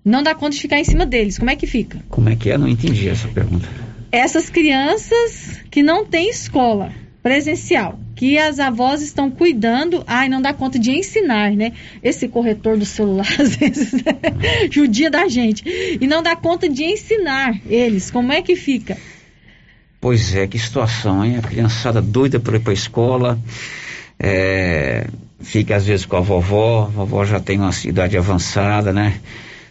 [0.03, 2.03] Não dá conta de ficar em cima deles, como é que fica?
[2.09, 2.57] Como é que é?
[2.57, 3.69] Não entendi essa pergunta.
[4.11, 6.91] Essas crianças que não têm escola,
[7.21, 11.73] presencial, que as avós estão cuidando, ai, não dá conta de ensinar, né?
[12.01, 14.15] Esse corretor do celular, às vezes, né?
[14.71, 15.63] judia da gente.
[15.99, 18.09] E não dá conta de ensinar eles.
[18.09, 18.97] Como é que fica?
[19.99, 21.37] Pois é, que situação, hein?
[21.37, 23.39] A criançada doida para ir para a escola,
[24.19, 25.05] é,
[25.39, 29.19] fica às vezes com a vovó, a vovó já tem uma idade avançada, né?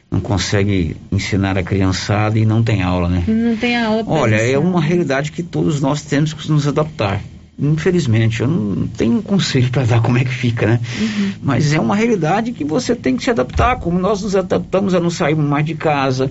[0.09, 3.25] Não consegue ensinar a criançada e não tem aula, né?
[3.27, 4.05] Não tem aula.
[4.07, 7.21] Olha, é uma realidade que todos nós temos que nos adaptar.
[7.61, 10.81] Infelizmente, eu não tenho um conselho para dar como é que fica, né?
[10.99, 11.33] Uhum.
[11.43, 15.01] Mas é uma realidade que você tem que se adaptar, como nós nos adaptamos a
[15.01, 16.31] não sairmos mais de casa,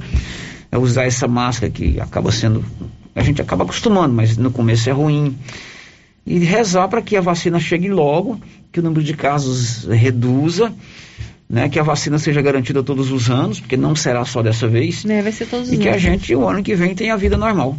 [0.71, 2.65] a usar essa máscara que acaba sendo.
[3.15, 5.37] A gente acaba acostumando, mas no começo é ruim.
[6.25, 8.39] E rezar para que a vacina chegue logo,
[8.71, 10.73] que o número de casos reduza,
[11.49, 11.69] né?
[11.69, 15.05] Que a vacina seja garantida todos os anos, porque não será só dessa vez.
[15.05, 15.83] É, vai ser todos os e anos.
[15.83, 17.77] que a gente, o ano que vem, tenha a vida normal.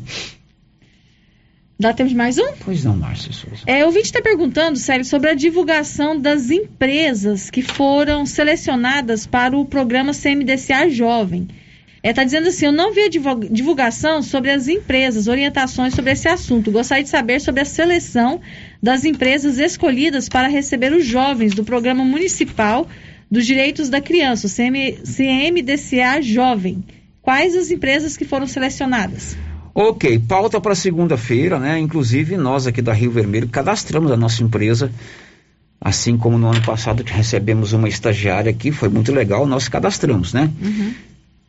[1.80, 2.52] Dá tempo de mais um?
[2.62, 3.62] Pois não, Márcia Souza.
[3.66, 9.56] É, o vídeo está perguntando, Sérgio, sobre a divulgação das empresas que foram selecionadas para
[9.56, 11.48] o programa CMDCA Jovem.
[11.96, 16.12] Está é, tá dizendo assim, eu não vi a divulgação sobre as empresas, orientações sobre
[16.12, 16.70] esse assunto.
[16.70, 18.42] Gostaria de saber sobre a seleção
[18.82, 22.86] das empresas escolhidas para receber os jovens do Programa Municipal
[23.30, 26.84] dos Direitos da Criança, o CM, CMDCA Jovem.
[27.22, 29.34] Quais as empresas que foram selecionadas?
[29.74, 31.78] Ok, pauta para segunda-feira, né?
[31.78, 34.90] Inclusive nós aqui da Rio Vermelho cadastramos a nossa empresa,
[35.80, 40.32] assim como no ano passado que recebemos uma estagiária aqui, foi muito legal, nós cadastramos,
[40.32, 40.50] né?
[40.60, 40.92] Uhum.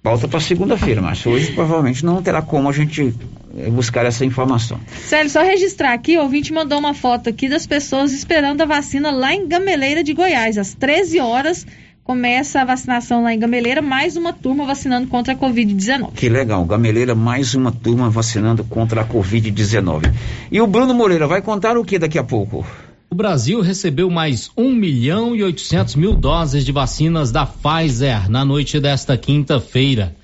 [0.04, 3.14] Pauta para segunda-feira, mas hoje provavelmente não terá como a gente
[3.56, 4.80] eh, buscar essa informação.
[5.08, 9.12] Célio, só registrar aqui, o ouvinte mandou uma foto aqui das pessoas esperando a vacina
[9.12, 11.68] lá em Gameleira de Goiás, às 13 horas
[12.04, 16.12] começa a vacinação lá em Gameleira, mais uma turma vacinando contra a Covid-19.
[16.14, 20.12] Que legal, Gameleira, mais uma turma vacinando contra a Covid-19.
[20.52, 22.66] E o Bruno Moreira vai contar o que daqui a pouco?
[23.10, 28.46] O Brasil recebeu mais 1 milhão e 800 mil doses de vacinas da Pfizer na
[28.46, 30.16] noite desta quinta-feira.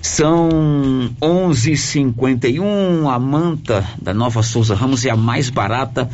[0.00, 0.48] São
[1.20, 3.08] 11:51.
[3.10, 6.08] A manta da Nova Souza Ramos é a mais barata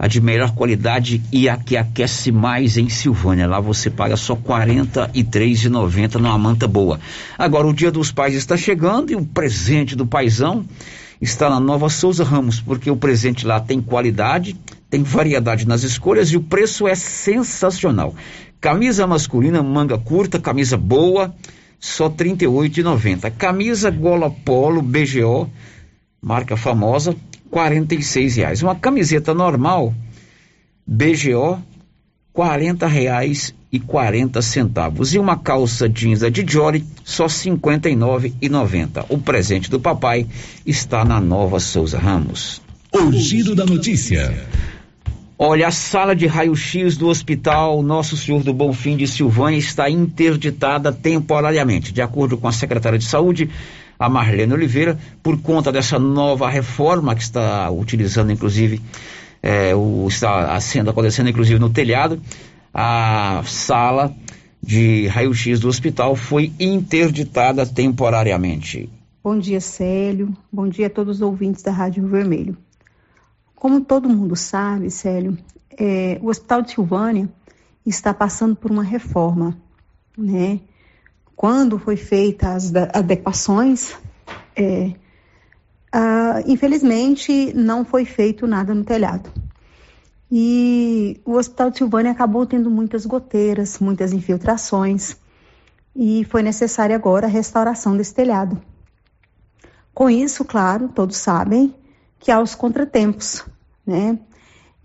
[0.00, 3.46] a de melhor qualidade e a que aquece mais em Silvânia.
[3.46, 6.98] Lá você paga só R$ 43,90 numa manta boa.
[7.36, 10.64] Agora o Dia dos Pais está chegando e o presente do paizão
[11.20, 14.56] está na Nova Souza Ramos, porque o presente lá tem qualidade,
[14.88, 18.14] tem variedade nas escolhas e o preço é sensacional.
[18.58, 21.34] Camisa masculina, manga curta, camisa boa,
[21.78, 23.30] só R$ 38,90.
[23.32, 25.46] Camisa gola polo, BGO,
[26.22, 27.14] marca famosa,
[27.52, 28.62] R$ reais.
[28.62, 29.94] Uma camiseta normal,
[30.86, 31.62] BGO,
[32.34, 35.14] R$ reais e 40 centavos.
[35.14, 39.06] E uma calça jeans da Dijoli, só R$ 59,90.
[39.08, 40.26] O presente do papai
[40.66, 42.62] está na Nova Souza Ramos.
[42.92, 44.46] O giro da notícia.
[45.42, 50.92] Olha, a sala de raio-x do Hospital Nosso Senhor do Bonfim de Silvânia está interditada
[50.92, 51.94] temporariamente.
[51.94, 53.48] De acordo com a secretária de Saúde,
[54.00, 58.80] a Marlene Oliveira, por conta dessa nova reforma que está utilizando, inclusive,
[59.42, 62.18] é, o, está sendo acontecendo, inclusive, no telhado,
[62.72, 64.14] a sala
[64.62, 68.88] de raio-x do hospital foi interditada temporariamente.
[69.22, 70.34] Bom dia, Célio.
[70.50, 72.56] Bom dia a todos os ouvintes da Rádio Vermelho.
[73.54, 75.36] Como todo mundo sabe, Célio,
[75.76, 77.28] é, o Hospital de Silvânia
[77.84, 79.54] está passando por uma reforma,
[80.16, 80.60] né?
[81.40, 83.96] Quando foi feita as adequações,
[84.54, 84.92] é,
[85.90, 89.32] ah, infelizmente não foi feito nada no telhado.
[90.30, 95.16] E o Hospital de Silvânia acabou tendo muitas goteiras, muitas infiltrações,
[95.96, 98.60] e foi necessária agora a restauração desse telhado.
[99.94, 101.74] Com isso, claro, todos sabem
[102.18, 103.46] que há os contratempos,
[103.86, 104.18] né?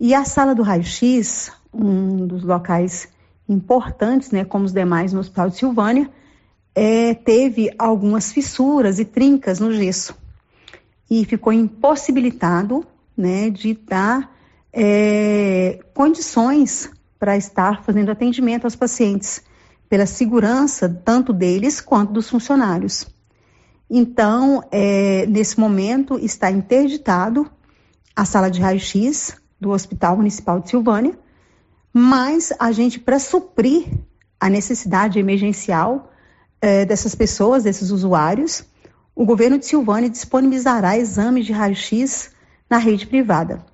[0.00, 3.10] E a sala do raio-x, um dos locais
[3.46, 6.10] importantes, né, como os demais no Hospital de Silvânia,
[6.76, 10.14] é, teve algumas fissuras e trincas no gesso
[11.10, 14.30] e ficou impossibilitado né, de dar
[14.70, 19.42] é, condições para estar fazendo atendimento aos pacientes,
[19.88, 23.06] pela segurança tanto deles quanto dos funcionários.
[23.88, 27.50] Então, é, nesse momento, está interditado
[28.14, 31.18] a sala de raio-x do Hospital Municipal de Silvânia,
[31.90, 33.86] mas a gente, para suprir
[34.38, 36.12] a necessidade emergencial
[36.66, 38.64] é, dessas pessoas, desses usuários,
[39.14, 42.32] o governo de Silvânia disponibilizará exames de raio-x
[42.68, 43.64] na rede privada.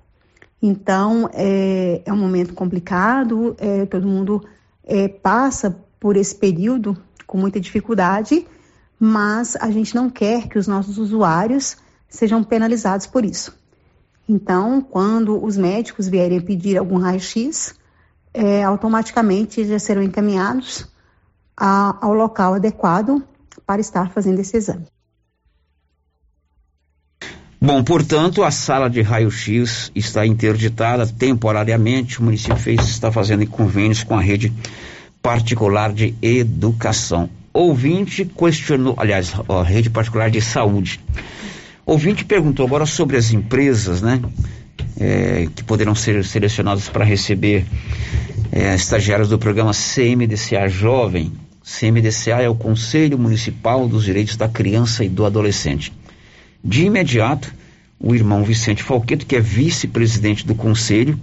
[0.61, 4.45] Então, é, é um momento complicado, é, todo mundo
[4.83, 8.45] é, passa por esse período com muita dificuldade,
[8.99, 11.75] mas a gente não quer que os nossos usuários
[12.07, 13.57] sejam penalizados por isso.
[14.29, 17.73] Então, quando os médicos vierem pedir algum raio-x,
[18.33, 20.92] é, automaticamente já serão encaminhados
[21.57, 23.23] a, ao local adequado
[23.65, 24.85] para estar fazendo esse exame.
[27.61, 32.19] Bom, portanto, a sala de raio-x está interditada temporariamente.
[32.19, 34.51] O município fez, está fazendo convênios com a rede
[35.21, 37.29] particular de educação.
[37.53, 40.99] Ouvinte questionou, aliás, a rede particular de saúde.
[41.85, 44.21] Ouvinte perguntou agora sobre as empresas, né?
[44.99, 47.65] É, que poderão ser selecionadas para receber
[48.51, 51.31] é, estagiários do programa CMDCA Jovem.
[51.63, 55.93] CMDCA é o Conselho Municipal dos Direitos da Criança e do Adolescente.
[56.63, 57.53] De imediato,
[57.99, 61.17] o irmão Vicente Falqueto, que é vice-presidente do conselho,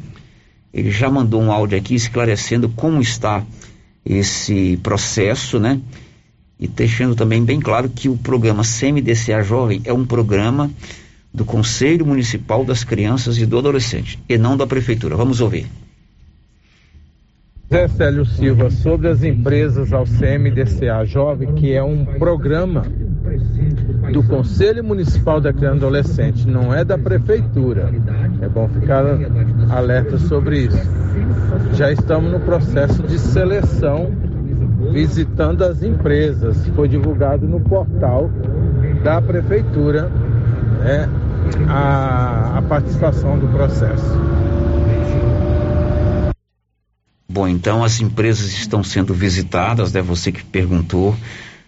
[0.73, 3.45] ele já mandou um áudio aqui esclarecendo como está
[4.05, 5.79] esse processo, né?
[6.59, 10.71] E deixando também bem claro que o programa CMDCA Jovem é um programa
[11.33, 15.17] do Conselho Municipal das Crianças e do Adolescente, e não da Prefeitura.
[15.17, 15.67] Vamos ouvir.
[17.73, 22.83] Zé Célio Silva, sobre as empresas ao CMDCA Jovem, que é um programa
[24.13, 27.95] do Conselho Municipal da Criança e Adolescente, não é da Prefeitura.
[28.43, 29.05] É bom ficar
[29.71, 30.91] alerta sobre isso.
[31.75, 34.11] Já estamos no processo de seleção,
[34.91, 36.67] visitando as empresas.
[36.75, 38.29] Foi divulgado no portal
[39.05, 40.11] da Prefeitura
[40.83, 41.09] né,
[41.69, 44.19] a, a participação do processo.
[47.33, 50.03] Bom, então as empresas estão sendo visitadas, né?
[50.03, 51.17] Você que perguntou,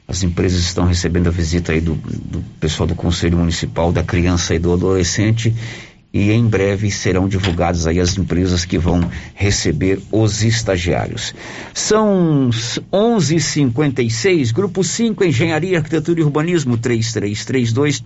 [0.08, 4.56] as empresas estão recebendo a visita aí do, do pessoal do Conselho Municipal da Criança
[4.56, 5.54] e do Adolescente
[6.12, 11.32] e em breve serão divulgadas aí as empresas que vão receber os estagiários.
[11.72, 12.50] São
[12.92, 18.02] 11:56, grupo 5 Engenharia, Arquitetura e Urbanismo 3332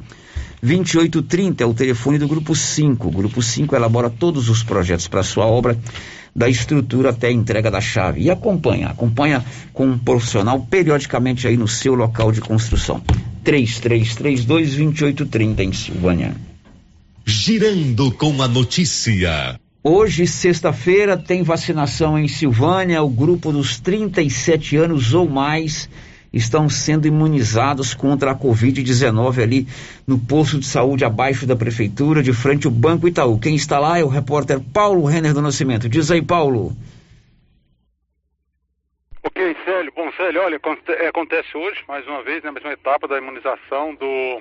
[0.62, 3.08] 2830 é o telefone do grupo 5.
[3.08, 5.78] O grupo 5 elabora todos os projetos para sua obra
[6.34, 8.22] da estrutura até a entrega da chave.
[8.22, 13.02] E acompanha, acompanha com um profissional periodicamente aí no seu local de construção.
[13.44, 16.34] 3332-2830 em Silvânia.
[17.24, 19.58] Girando com a notícia.
[19.82, 23.02] Hoje, sexta-feira, tem vacinação em Silvânia.
[23.02, 25.88] O grupo dos 37 anos ou mais
[26.36, 29.66] estão sendo imunizados contra a Covid-19 ali
[30.06, 33.38] no posto de saúde abaixo da prefeitura, de frente ao Banco Itaú.
[33.38, 35.88] Quem está lá é o repórter Paulo Renner do Nascimento.
[35.88, 36.72] Diz aí, Paulo.
[39.22, 39.92] Ok, Célio.
[39.94, 43.94] Bom, Célio, olha, é, acontece hoje, mais uma vez, na né, mesma etapa da imunização
[43.94, 44.40] do,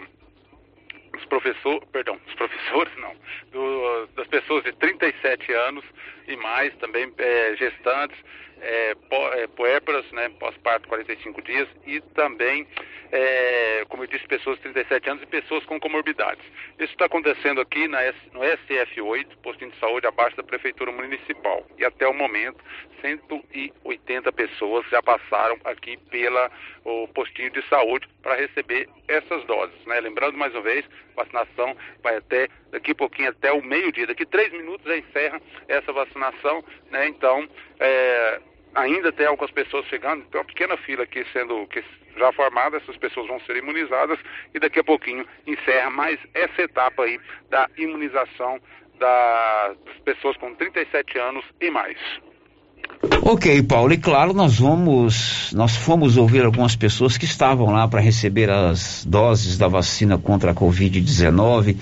[1.11, 3.13] dos professores, perdão, dos professores não,
[3.51, 5.83] do, das pessoas de 37 anos
[6.27, 8.17] e mais, também é, gestantes,
[8.65, 8.95] é,
[9.33, 12.67] é, puérperas, né, pós-parto 45 dias e também,
[13.11, 16.43] é, como eu disse, pessoas de 37 anos e pessoas com comorbidades.
[16.79, 17.99] Isso está acontecendo aqui na,
[18.33, 21.65] no SF8, postinho de saúde abaixo da Prefeitura Municipal.
[21.77, 22.63] E até o momento,
[23.01, 26.49] 180 pessoas já passaram aqui pela
[26.83, 29.75] o postinho de saúde para receber essas doses.
[29.85, 29.99] Né?
[29.99, 30.85] Lembrando mais uma vez,
[31.15, 35.91] vacinação vai até daqui a pouquinho até o meio-dia, daqui três minutos já encerra essa
[35.93, 37.07] vacinação, né?
[37.07, 37.47] Então,
[37.79, 38.41] é,
[38.75, 41.83] ainda tem algumas pessoas chegando, tem uma pequena fila aqui sendo que
[42.17, 44.19] já formada, essas pessoas vão ser imunizadas
[44.53, 47.19] e daqui a pouquinho encerra mais essa etapa aí
[47.49, 48.59] da imunização
[48.99, 51.97] das pessoas com 37 anos e mais.
[53.21, 57.99] Ok, Paulo, e claro, nós vamos, nós fomos ouvir algumas pessoas que estavam lá para
[57.99, 61.75] receber as doses da vacina contra a Covid-19,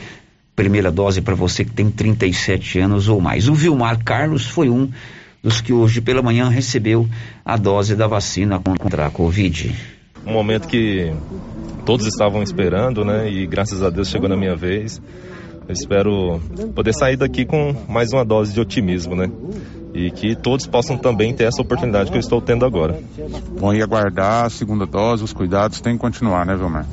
[0.55, 3.47] primeira dose para você que tem 37 anos ou mais.
[3.47, 4.91] O Vilmar Carlos foi um
[5.43, 7.05] dos que hoje pela manhã recebeu
[7.43, 9.75] a dose da vacina contra a Covid.
[10.25, 11.13] Um momento que
[11.85, 13.29] todos estavam esperando, né?
[13.29, 15.01] E graças a Deus chegou na minha vez.
[15.67, 16.39] Eu espero
[16.73, 19.29] poder sair daqui com mais uma dose de otimismo, né?
[19.93, 22.97] E que todos possam também ter essa oportunidade que eu estou tendo agora.
[23.59, 26.87] Bom, e aguardar a segunda dose, os cuidados têm que continuar, né, Vilmar?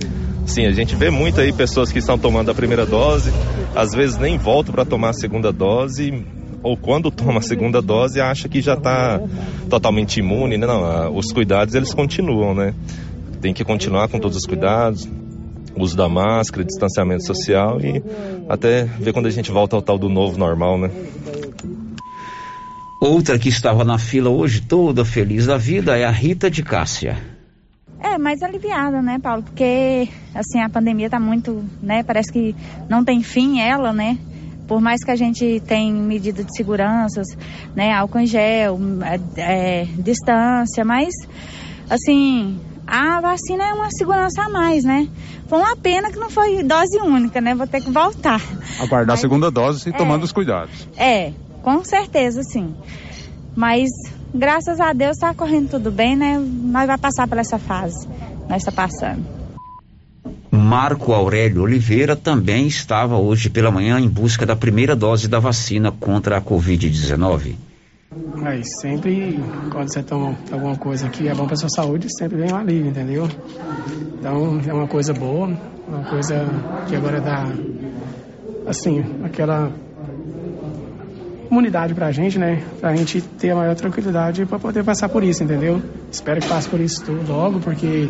[0.44, 3.32] Sim, a gente vê muito aí pessoas que estão tomando a primeira dose,
[3.74, 6.24] às vezes nem voltam para tomar a segunda dose,
[6.63, 9.21] ou quando toma a segunda dose acha que já está
[9.69, 10.67] totalmente imune, né?
[10.67, 12.75] Não, os cuidados eles continuam, né?
[13.41, 15.09] Tem que continuar com todos os cuidados,
[15.77, 18.03] uso da máscara, distanciamento social e
[18.49, 20.91] até ver quando a gente volta ao tal do novo normal, né?
[23.01, 27.17] Outra que estava na fila hoje, toda feliz da vida, é a Rita de Cássia.
[27.99, 29.43] É, mais aliviada, né, Paulo?
[29.43, 32.55] Porque, assim, a pandemia tá muito, né, parece que
[32.89, 34.19] não tem fim ela, né?
[34.71, 37.27] Por mais que a gente tenha medida de seguranças,
[37.75, 41.12] né, álcool em gel, é, é, distância, mas
[41.91, 42.57] assim,
[42.87, 45.09] a vacina é uma segurança a mais, né?
[45.49, 47.53] Foi uma pena que não foi dose única, né?
[47.53, 48.41] Vou ter que voltar.
[48.79, 50.89] Aguardar mas, a segunda dose e é, tomando os cuidados.
[50.97, 52.73] É, com certeza, sim.
[53.57, 53.91] Mas
[54.33, 56.39] graças a Deus está correndo tudo bem, né?
[56.39, 58.07] Nós vai passar por essa fase.
[58.49, 59.39] Nós está passando.
[60.51, 65.92] Marco Aurélio Oliveira também estava hoje pela manhã em busca da primeira dose da vacina
[65.92, 67.55] contra a Covid-19.
[68.36, 69.38] Mas sempre,
[69.70, 72.90] quando você toma alguma coisa que é bom para sua saúde, sempre vem um alívio,
[72.90, 73.28] entendeu?
[74.18, 76.44] Então é uma coisa boa, uma coisa
[76.88, 77.46] que agora dá,
[78.66, 79.72] assim, aquela
[81.48, 82.62] imunidade pra gente, né?
[82.80, 85.80] Pra gente ter a maior tranquilidade para poder passar por isso, entendeu?
[86.11, 88.09] Espero que passe por isso tudo logo, porque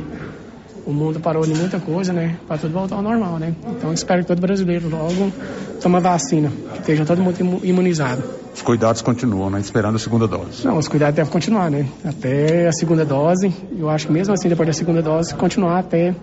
[0.86, 2.36] o mundo parou de muita coisa, né?
[2.46, 3.54] Para tudo voltar ao normal, né?
[3.76, 5.32] Então espero que todo brasileiro logo
[5.80, 8.22] tome vacina, que esteja todo mundo imunizado.
[8.54, 9.60] Os cuidados continuam, né?
[9.60, 10.66] Esperando a segunda dose.
[10.66, 11.86] Não, os cuidados devem continuar, né?
[12.04, 13.52] Até a segunda dose.
[13.78, 16.14] Eu acho que mesmo assim, depois da segunda dose, continuar até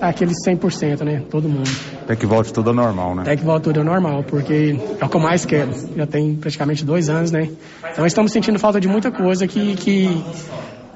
[0.00, 1.22] aquele 100%, né?
[1.30, 1.68] Todo mundo.
[2.02, 3.22] Até que volte tudo ao normal, né?
[3.22, 5.70] Até que volte tudo ao normal, porque é o que eu mais quero.
[5.96, 7.48] Já tem praticamente dois anos, né?
[7.92, 10.24] Então estamos sentindo falta de muita coisa que, que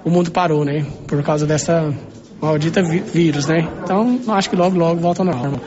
[0.04, 0.86] o mundo parou, né?
[1.06, 1.92] Por causa dessa
[2.40, 3.68] maldita vírus, né?
[3.82, 5.60] Então, acho que logo, logo volta ao normal.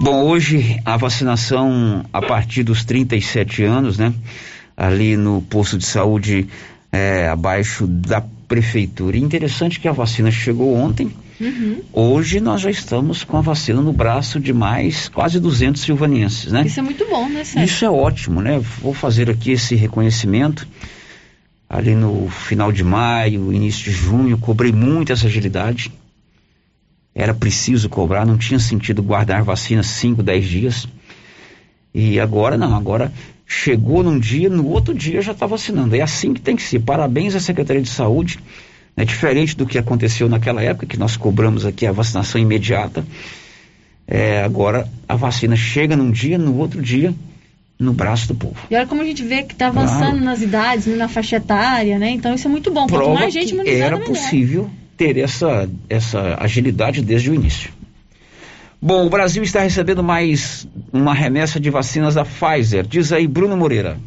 [0.00, 4.12] Bom, hoje a vacinação a partir dos 37 anos, né?
[4.76, 6.46] Ali no posto de saúde
[6.92, 9.16] é, abaixo da prefeitura.
[9.16, 11.10] interessante que a vacina chegou ontem.
[11.40, 11.80] Uhum.
[11.92, 16.62] Hoje nós já estamos com a vacina no braço de mais quase 200 silvanenses, né?
[16.64, 17.64] Isso é muito bom, né, Sérgio?
[17.64, 18.60] Isso é ótimo, né?
[18.80, 20.66] Vou fazer aqui esse reconhecimento
[21.68, 25.92] ali no final de maio, início de junho, cobrei muito essa agilidade.
[27.14, 30.88] Era preciso cobrar, não tinha sentido guardar vacina 5, 10 dias.
[31.94, 33.12] E agora não, agora
[33.46, 35.96] chegou num dia, no outro dia já está vacinando.
[35.96, 36.80] É assim que tem que ser.
[36.80, 38.38] Parabéns à Secretaria de Saúde.
[38.96, 43.04] É diferente do que aconteceu naquela época, que nós cobramos aqui a vacinação imediata.
[44.06, 47.14] É, agora a vacina chega num dia, no outro dia
[47.78, 48.56] no braço do povo.
[48.70, 50.24] E olha como a gente vê que está avançando claro.
[50.24, 52.10] nas idades, né, na faixa etária, né?
[52.10, 52.86] Então isso é muito bom.
[52.86, 54.08] Quanto mais gente imunizada, era melhor.
[54.08, 57.70] possível ter essa, essa agilidade desde o início.
[58.80, 62.86] Bom, o Brasil está recebendo mais uma remessa de vacinas da Pfizer.
[62.86, 63.98] Diz aí, Bruno Moreira.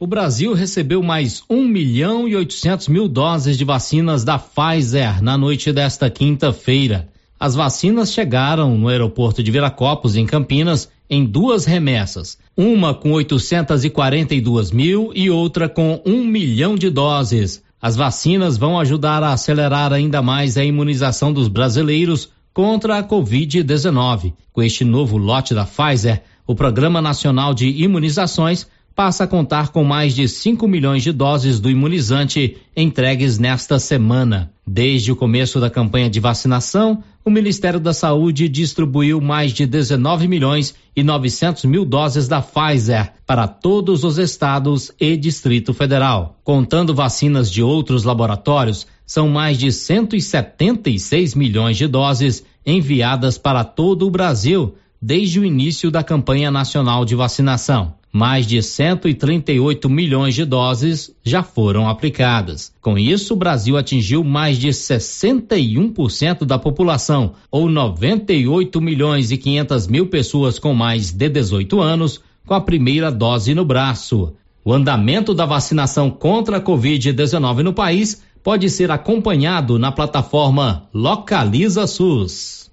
[0.00, 5.36] O Brasil recebeu mais 1 milhão e 800 mil doses de vacinas da Pfizer na
[5.36, 7.08] noite desta quinta-feira.
[7.38, 14.70] As vacinas chegaram no aeroporto de Viracopos, em Campinas, em duas remessas, uma com 842
[14.70, 17.62] mil e outra com um milhão de doses.
[17.80, 24.32] As vacinas vão ajudar a acelerar ainda mais a imunização dos brasileiros contra a Covid-19.
[24.52, 28.66] Com este novo lote da Pfizer, o Programa Nacional de Imunizações
[28.98, 34.50] passa a contar com mais de 5 milhões de doses do imunizante entregues nesta semana.
[34.66, 40.26] Desde o começo da campanha de vacinação, o Ministério da Saúde distribuiu mais de 19
[40.26, 46.36] milhões e 900 mil doses da Pfizer para todos os estados e Distrito Federal.
[46.42, 54.08] Contando vacinas de outros laboratórios, são mais de 176 milhões de doses enviadas para todo
[54.08, 57.97] o Brasil desde o início da campanha nacional de vacinação.
[58.12, 62.72] Mais de 138 milhões de doses já foram aplicadas.
[62.80, 69.86] Com isso, o Brasil atingiu mais de 61% da população, ou 98 milhões e 500
[69.88, 74.32] mil pessoas com mais de 18 anos, com a primeira dose no braço.
[74.64, 81.86] O andamento da vacinação contra a Covid-19 no país pode ser acompanhado na plataforma Localiza
[81.86, 82.70] SUS.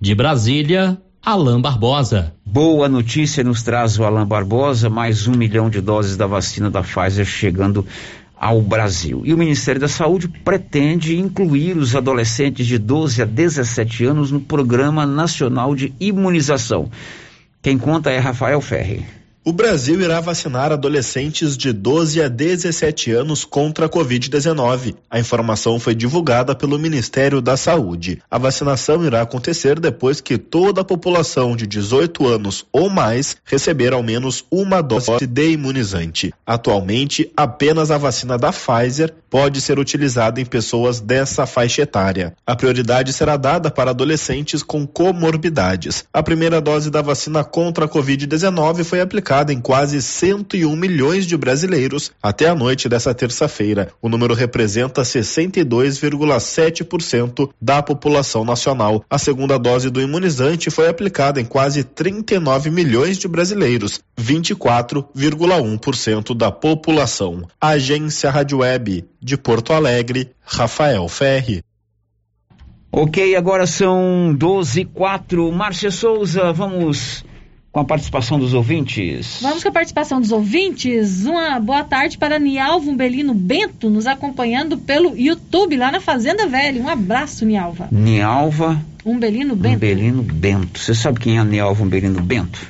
[0.00, 2.35] De Brasília, Alain Barbosa.
[2.48, 6.80] Boa notícia nos traz o Alain Barbosa, mais um milhão de doses da vacina da
[6.80, 7.84] Pfizer chegando
[8.36, 9.22] ao Brasil.
[9.24, 14.40] E o Ministério da Saúde pretende incluir os adolescentes de 12 a 17 anos no
[14.40, 16.88] Programa Nacional de Imunização.
[17.60, 19.04] Quem conta é Rafael Ferri.
[19.48, 24.96] O Brasil irá vacinar adolescentes de 12 a 17 anos contra a Covid-19.
[25.08, 28.20] A informação foi divulgada pelo Ministério da Saúde.
[28.28, 33.92] A vacinação irá acontecer depois que toda a população de 18 anos ou mais receber
[33.92, 36.34] ao menos uma dose de imunizante.
[36.44, 42.34] Atualmente, apenas a vacina da Pfizer pode ser utilizada em pessoas dessa faixa etária.
[42.44, 46.04] A prioridade será dada para adolescentes com comorbidades.
[46.12, 51.26] A primeira dose da vacina contra a Covid-19 foi aplicada aplicada em quase 101 milhões
[51.26, 53.92] de brasileiros até a noite dessa terça-feira.
[54.00, 59.04] O número representa 62,7% da população nacional.
[59.10, 66.50] A segunda dose do imunizante foi aplicada em quase 39 milhões de brasileiros, 24,1% da
[66.50, 67.46] população.
[67.60, 71.62] Agência Rádio Web de Porto Alegre, Rafael Ferri.
[72.90, 75.52] Ok, agora são 12 e 4.
[75.52, 77.22] Márcia Souza, vamos
[77.76, 79.38] com a participação dos ouvintes.
[79.42, 81.26] Vamos com a participação dos ouvintes.
[81.26, 86.80] Uma boa tarde para Nialva Umbelino Bento, nos acompanhando pelo YouTube lá na Fazenda Velha.
[86.80, 87.86] Um abraço, Nialva.
[87.92, 89.74] Nialva Umbelino Bento.
[89.76, 90.80] Umbelino Bento.
[90.80, 92.66] Você sabe quem é a Nialva Umbelino Bento?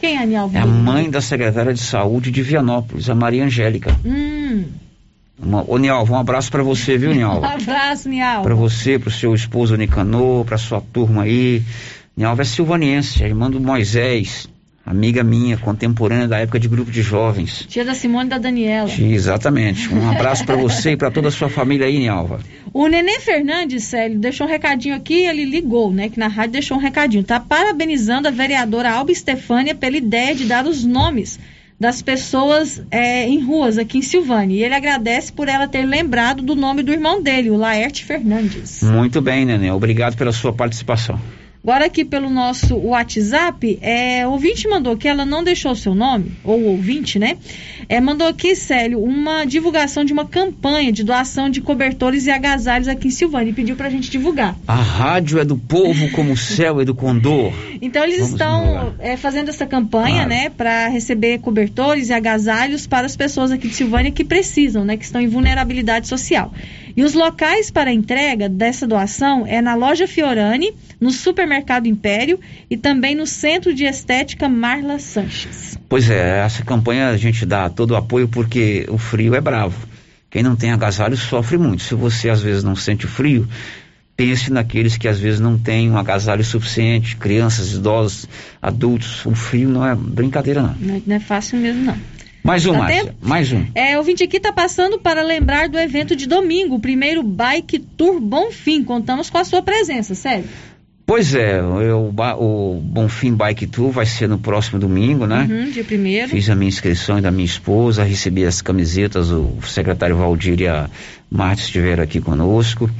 [0.00, 0.56] Quem é a Nialva?
[0.56, 3.94] É a mãe da secretária de saúde de Vianópolis, a Maria Angélica.
[4.02, 4.64] Hum,
[5.38, 7.48] Uma, ô, Nialva, um abraço para você, viu, um Nialva?
[7.48, 8.44] abraço, Nialva.
[8.44, 11.62] Para você, para o seu esposo Nicanor, para sua turma aí.
[12.16, 14.46] Nialva é silvaniense, é irmã do Moisés,
[14.84, 17.64] amiga minha, contemporânea da época de grupo de jovens.
[17.68, 18.90] Tia da Simone e da Daniela.
[19.00, 19.92] Exatamente.
[19.92, 22.40] Um abraço para você e para toda a sua família aí, Nialva.
[22.72, 26.10] O Nenê Fernandes, Célio, deixou um recadinho aqui, ele ligou, né?
[26.10, 27.24] Que na rádio deixou um recadinho.
[27.24, 31.38] Tá parabenizando a vereadora Alba Estefânia pela ideia de dar os nomes
[31.80, 34.54] das pessoas é, em ruas aqui em Silvânia.
[34.54, 38.82] E ele agradece por ela ter lembrado do nome do irmão dele, o Laerte Fernandes.
[38.82, 39.70] Muito bem, Nenê.
[39.70, 41.18] Obrigado pela sua participação.
[41.64, 46.32] Agora aqui pelo nosso WhatsApp, é, o ouvinte mandou que ela não deixou seu nome,
[46.42, 47.36] ou o ouvinte, né?
[47.88, 52.88] É, mandou aqui, Célio, uma divulgação de uma campanha de doação de cobertores e agasalhos
[52.88, 54.56] aqui em Silvânia e pediu pra gente divulgar.
[54.66, 57.52] A rádio é do povo como o céu é do condor.
[57.80, 60.28] Então eles Vamos estão é, fazendo essa campanha, Claro.
[60.30, 64.96] né, para receber cobertores e agasalhos para as pessoas aqui de Silvânia que precisam, né,
[64.96, 66.52] que estão em vulnerabilidade social.
[66.96, 72.38] E os locais para entrega dessa doação é na loja Fiorani, no supermercado Império
[72.70, 75.78] e também no Centro de Estética Marla Sanches.
[75.88, 79.86] Pois é, essa campanha a gente dá todo o apoio porque o frio é bravo.
[80.30, 81.82] Quem não tem agasalho sofre muito.
[81.82, 83.46] Se você às vezes não sente frio,
[84.16, 88.26] pense naqueles que às vezes não têm um agasalho suficiente, crianças, idosos,
[88.60, 89.26] adultos.
[89.26, 90.74] O frio não é brincadeira não.
[90.80, 91.96] Não é- não é fácil mesmo, não.
[92.42, 93.14] Mais um, Dá Márcia.
[93.20, 93.64] Mais um.
[93.74, 97.78] É, o Vinte aqui está passando para lembrar do evento de domingo, o primeiro Bike
[97.78, 98.82] Tour Bonfim.
[98.82, 100.44] Contamos com a sua presença, sério.
[101.06, 105.46] Pois é, eu, o Bonfim Bike Tour vai ser no próximo domingo, né?
[105.48, 106.30] Uhum, dia primeiro.
[106.30, 110.88] Fiz a minha inscrição da minha esposa, recebi as camisetas, o secretário Valdir e a
[111.30, 112.90] Marta estiveram aqui conosco.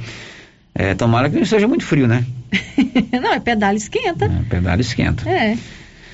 [0.75, 2.25] É, tomara que não seja muito frio, né?
[3.11, 4.27] não, é pedala esquenta.
[4.27, 5.29] O pedal esquenta.
[5.29, 5.57] É.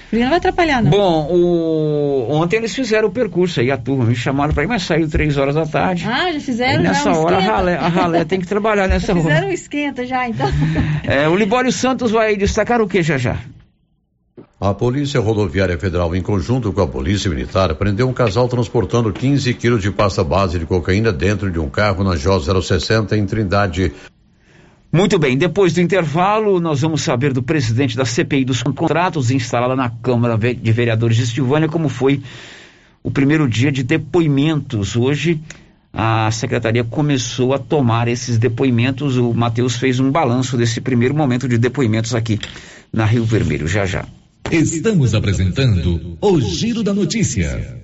[0.10, 0.89] Frio não vai atrapalhar, não.
[0.91, 4.82] Bom, o- ontem eles fizeram o percurso aí, a turma me chamaram para ir, mas
[4.84, 6.03] saiu três horas da tarde.
[6.07, 8.88] Ah, já Aí fizeram nessa já um hora a ralé, a ralé tem que trabalhar
[8.89, 9.22] nessa Já hora.
[9.24, 10.47] fizeram um esquenta já, então.
[11.05, 13.38] É, o Libório Santos vai destacar o que já já?
[14.60, 19.53] A Polícia Rodoviária Federal, em conjunto com a Polícia Militar, prendeu um casal transportando 15
[19.53, 23.93] quilos de pasta base de cocaína dentro de um carro na J060 em Trindade.
[24.91, 29.75] Muito bem, depois do intervalo, nós vamos saber do presidente da CPI dos contratos instalada
[29.75, 32.21] na Câmara de Vereadores de Silvânia como foi
[33.03, 34.95] o primeiro dia de depoimentos.
[34.95, 35.39] Hoje
[35.93, 39.15] a secretaria começou a tomar esses depoimentos.
[39.17, 42.39] O Matheus fez um balanço desse primeiro momento de depoimentos aqui
[42.91, 43.67] na Rio Vermelho.
[43.67, 44.07] Já já.
[44.51, 47.83] Estamos apresentando o Giro da Notícia.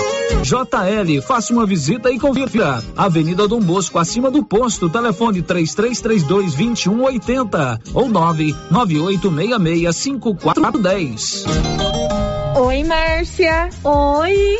[0.43, 2.83] JL, faça uma visita e confira.
[2.97, 11.45] Avenida Dom Bosco, acima do posto, telefone 3332 2180 ou 99866 5410.
[12.55, 13.69] Oi, Márcia.
[13.83, 14.59] Oi.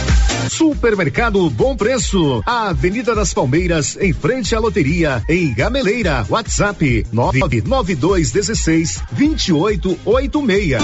[0.49, 6.25] Supermercado Bom Preço, Avenida das Palmeiras, em frente à loteria, em Gameleira.
[6.29, 10.81] WhatsApp 99216 2886.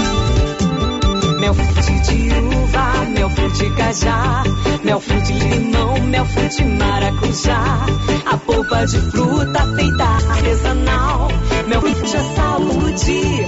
[1.40, 4.42] Mel frutti de uva, mel frutti cajá,
[4.82, 7.86] mel frutti limão, mel frutti maracujá.
[8.26, 11.28] A polpa de fruta feita artesanal,
[11.68, 13.46] mel frutti é saúde,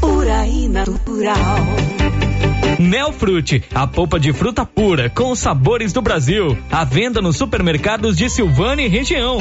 [0.00, 2.35] pura e natural.
[2.78, 6.56] Melfrute, a polpa de fruta pura com os sabores do Brasil.
[6.70, 9.38] À venda nos supermercados de Silvânia e região.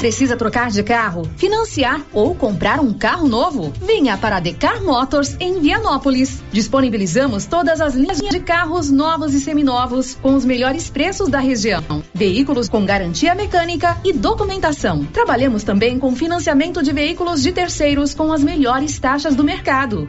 [0.00, 3.70] Precisa trocar de carro, financiar ou comprar um carro novo?
[3.82, 6.42] Venha para a Decar Motors em Vianópolis.
[6.50, 12.02] Disponibilizamos todas as linhas de carros novos e seminovos com os melhores preços da região.
[12.14, 15.04] Veículos com garantia mecânica e documentação.
[15.04, 20.08] Trabalhamos também com financiamento de veículos de terceiros com as melhores taxas do mercado.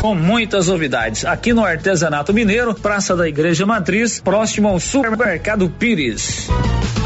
[0.00, 6.48] com muitas novidades aqui no Artesanato Mineiro, Praça da Igreja Matriz, próximo ao Supermercado Pires.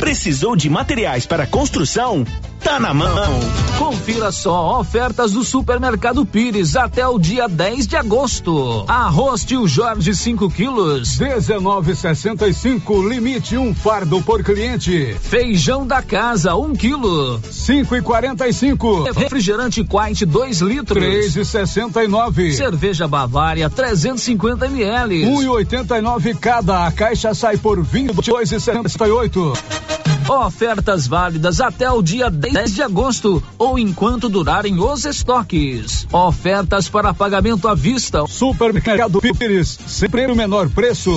[0.00, 2.24] Precisou de materiais para construção?
[2.64, 3.40] Tá na mão.
[3.78, 8.86] Confira só ofertas do Supermercado Pires até o dia 10 de agosto.
[8.88, 15.14] Arroz Tio Jorge 5 quilos, 19,65 limite um fardo por cliente.
[15.20, 19.14] Feijão da casa 1 um quilo, 5,45.
[19.14, 22.54] Refrigerante Quite 2 litros, 3,69.
[22.54, 26.86] Cerveja Bavária 350 ml, 1,89 cada.
[26.86, 29.93] A caixa sai por 22,78.
[30.28, 36.06] Ofertas válidas até o dia 10 de agosto ou enquanto durarem os estoques.
[36.10, 38.26] Ofertas para pagamento à vista.
[38.26, 41.10] Supermercado Pires, sempre o menor preço.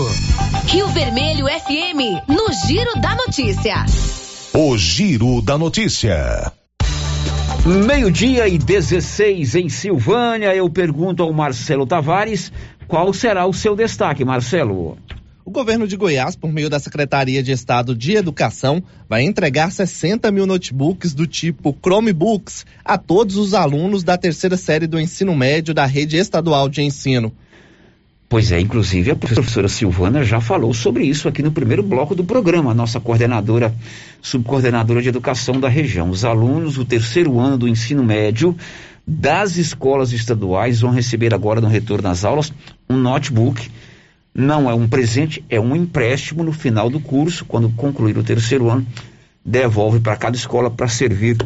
[0.66, 3.86] Rio Vermelho FM, no Giro da Notícia.
[4.54, 6.52] O Giro da Notícia.
[7.66, 10.56] Meio-dia e 16 em Silvânia.
[10.56, 12.52] Eu pergunto ao Marcelo Tavares
[12.88, 14.98] qual será o seu destaque, Marcelo.
[15.48, 20.30] O governo de Goiás, por meio da Secretaria de Estado de Educação, vai entregar 60
[20.30, 25.74] mil notebooks do tipo Chromebooks a todos os alunos da terceira série do ensino médio
[25.74, 27.32] da rede estadual de ensino.
[28.28, 32.26] Pois é, inclusive a professora Silvana já falou sobre isso aqui no primeiro bloco do
[32.26, 33.74] programa, a nossa coordenadora,
[34.22, 36.10] subcoordenadora de educação da região.
[36.10, 38.54] Os alunos do terceiro ano do ensino médio
[39.08, 42.52] das escolas estaduais vão receber agora no retorno às aulas
[42.90, 43.70] um notebook
[44.38, 48.70] não é um presente, é um empréstimo no final do curso, quando concluir o terceiro
[48.70, 48.86] ano,
[49.44, 51.38] devolve para cada escola para servir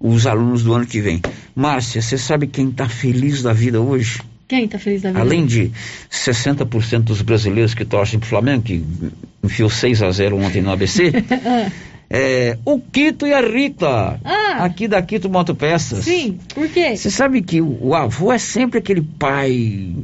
[0.00, 1.22] os alunos do ano que vem.
[1.54, 4.20] Márcia, você sabe quem está feliz da vida hoje?
[4.48, 5.20] Quem está feliz da vida?
[5.20, 5.70] Além de
[6.10, 8.84] 60% dos brasileiros que torcem para o Flamengo, que
[9.44, 11.12] enfiou 6 a 0 ontem no ABC,
[12.10, 14.64] é, o Quito e a Rita, Ah.
[14.64, 16.04] aqui da Quito Motopeças.
[16.04, 16.96] Sim, por quê?
[16.96, 19.94] Você sabe que o, o avô é sempre aquele pai,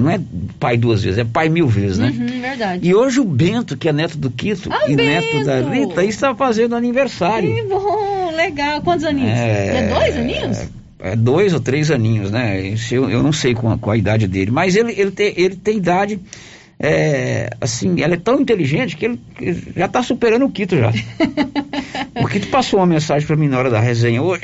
[0.00, 0.20] não é
[0.58, 2.14] pai duas vezes, é pai mil vezes, né?
[2.16, 2.88] Uhum, verdade.
[2.88, 5.88] E hoje o Bento, que é neto do Quito Ah, e neto da Bento!
[5.90, 7.54] Rita, está fazendo aniversário.
[7.54, 8.80] Que bom, legal.
[8.82, 9.38] Quantos aninhos?
[9.38, 10.68] É, dois aninhos?
[11.02, 12.74] É dois ou três aninhos, né?
[12.90, 16.20] Eu, eu não sei com a, idade dele, mas ele, ele, tem, ele tem idade,
[16.78, 19.18] é, assim, ela é tão inteligente que ele
[19.74, 20.92] já está superando o Quito já.
[22.20, 24.42] o Quito passou uma mensagem para mim na hora da resenha hoje,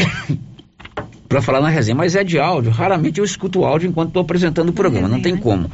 [1.28, 2.70] para falar na resenha, mas é de áudio.
[2.70, 5.70] Raramente eu escuto áudio enquanto estou apresentando o programa, não tem como.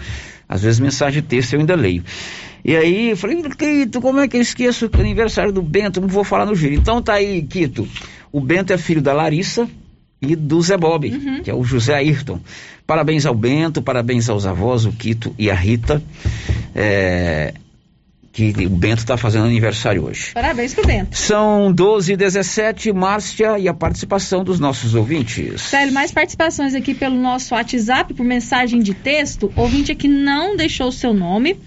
[0.49, 2.05] Às vezes mensagem de texto eu ainda leio.
[2.65, 6.01] E aí eu falei, Quito, como é que eu esqueço o aniversário do Bento?
[6.01, 6.75] Não vou falar no giro.
[6.75, 7.89] Então tá aí, Quito.
[8.31, 9.69] O Bento é filho da Larissa
[10.21, 11.11] e do Zé Bob,
[11.43, 12.41] que é o José Ayrton.
[12.87, 16.03] Parabéns ao Bento, parabéns aos avós, o Quito e a Rita.
[16.75, 17.55] É,
[18.33, 20.33] que o Bento está fazendo aniversário hoje.
[20.33, 21.17] Parabéns pro Bento.
[21.17, 25.61] São 12 e 17, Márcia, e a participação dos nossos ouvintes.
[25.61, 29.53] Célio, mais participações aqui pelo nosso WhatsApp, por mensagem de texto.
[29.55, 31.59] Ouvinte aqui não deixou o seu nome.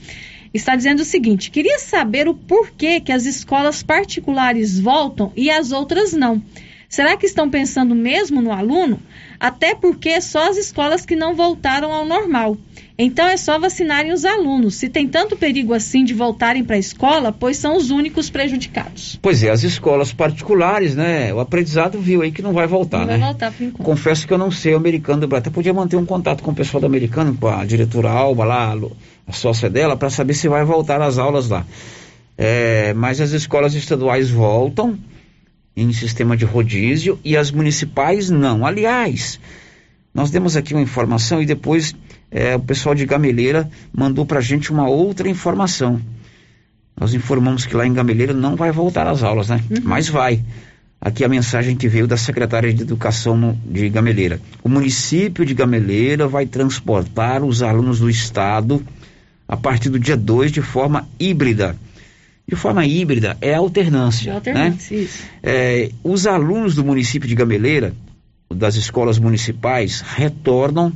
[0.52, 5.72] Está dizendo o seguinte: queria saber o porquê que as escolas particulares voltam e as
[5.72, 6.42] outras não.
[6.90, 9.00] Será que estão pensando mesmo no aluno?
[9.40, 12.58] Até porque só as escolas que não voltaram ao normal.
[12.98, 14.76] Então é só vacinarem os alunos.
[14.76, 19.20] Se tem tanto perigo assim de voltarem para a escola, pois são os únicos prejudicados.
[19.22, 21.34] Pois é, as escolas particulares, né?
[21.34, 23.18] O aprendizado viu aí que não vai voltar, não né?
[23.18, 23.86] vai voltar por enquanto.
[23.86, 25.42] Confesso que eu não sei o americano do Brasil.
[25.46, 28.74] Até podia manter um contato com o pessoal do americano, com a diretora Alba lá,
[29.28, 31.66] a sócia dela, para saber se vai voltar às aulas lá.
[32.38, 34.98] É, mas as escolas estaduais voltam
[35.76, 38.66] em sistema de rodízio e as municipais não.
[38.66, 39.40] Aliás,
[40.16, 41.94] nós demos aqui uma informação e depois
[42.32, 46.02] é, o pessoal de Gameleira mandou para a gente uma outra informação.
[46.98, 49.62] Nós informamos que lá em Gameleira não vai voltar às aulas, né?
[49.84, 50.42] Mas vai.
[51.02, 54.40] Aqui a mensagem que veio da secretária de Educação de Gameleira.
[54.64, 58.82] O município de Gameleira vai transportar os alunos do estado
[59.46, 61.76] a partir do dia 2 de forma híbrida.
[62.48, 64.32] De forma híbrida é alternância.
[64.32, 64.36] Né?
[64.38, 65.24] alternância, isso.
[65.44, 67.94] É, os alunos do município de Gameleira,
[68.50, 70.94] das escolas municipais, retornam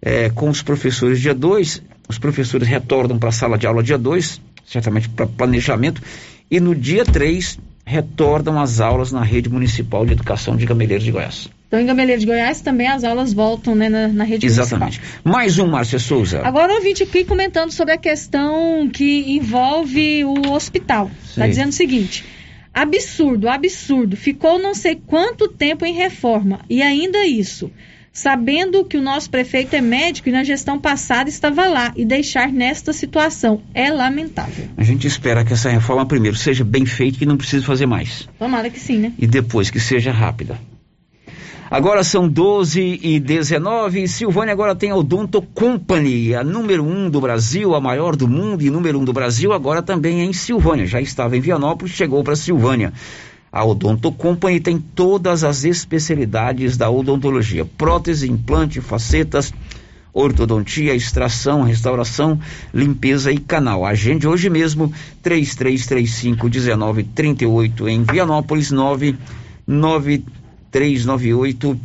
[0.00, 1.82] é, com os professores dia 2.
[2.08, 6.02] Os professores retornam para a sala de aula dia 2, certamente para planejamento,
[6.50, 11.10] e no dia 3 retornam às aulas na rede municipal de educação de Gameleira de
[11.10, 11.48] Goiás.
[11.66, 15.00] Então, em Gameleira de Goiás também as aulas voltam né, na, na rede Exatamente.
[15.24, 16.42] Mais um, Márcia Souza.
[16.44, 21.10] Agora, ouvinte aqui comentando sobre a questão que envolve o hospital.
[21.24, 22.24] Está dizendo o seguinte:
[22.72, 24.16] Absurdo, absurdo.
[24.16, 26.60] Ficou não sei quanto tempo em reforma.
[26.68, 27.70] E ainda isso.
[28.12, 32.52] Sabendo que o nosso prefeito é médico e na gestão passada estava lá e deixar
[32.52, 34.68] nesta situação é lamentável.
[34.76, 37.86] A gente espera que essa reforma primeiro seja bem feita e que não precise fazer
[37.86, 38.28] mais.
[38.38, 39.12] Tomara que sim, né?
[39.18, 40.58] E depois que seja rápida.
[41.72, 47.18] Agora são 12 e 19 Silvânia agora tem a Odonto Company, a número um do
[47.18, 50.86] Brasil, a maior do mundo e número um do Brasil, agora também é em Silvânia.
[50.86, 52.92] Já estava em Vianópolis, chegou para Silvânia.
[53.50, 59.50] A Odonto Company tem todas as especialidades da odontologia: prótese, implante, facetas,
[60.12, 62.38] ortodontia, extração, restauração,
[62.74, 63.86] limpeza e canal.
[63.86, 64.92] Agende hoje mesmo
[65.22, 70.41] 3335 1938 em Vianópolis 999
[70.72, 71.78] 398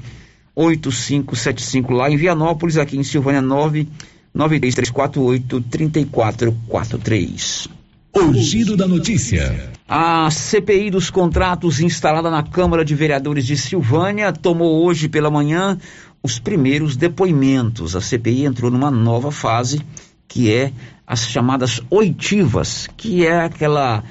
[0.55, 7.67] 8575 lá em Vianópolis, aqui em Silvânia 99348 3443.
[8.15, 9.71] O giro da notícia.
[9.87, 15.77] A CPI dos contratos instalada na Câmara de Vereadores de Silvânia tomou hoje pela manhã
[16.23, 17.95] os primeiros depoimentos.
[17.95, 19.79] A CPI entrou numa nova fase,
[20.27, 20.73] que é
[21.05, 24.03] as chamadas oitivas, que é aquela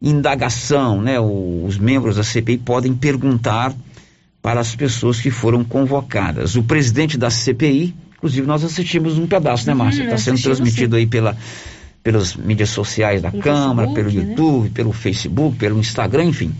[0.00, 1.18] indagação, né?
[1.18, 3.74] Os membros da CPI podem perguntar
[4.42, 6.56] para as pessoas que foram convocadas.
[6.56, 10.02] O presidente da CPI, inclusive nós assistimos um pedaço, né, Márcia?
[10.02, 11.02] Está uhum, sendo transmitido sim.
[11.02, 11.36] aí pela,
[12.02, 14.30] pelas mídias sociais da pelo Câmara, Facebook, pelo né?
[14.30, 14.70] YouTube, né?
[14.74, 16.52] pelo Facebook, pelo Instagram, enfim.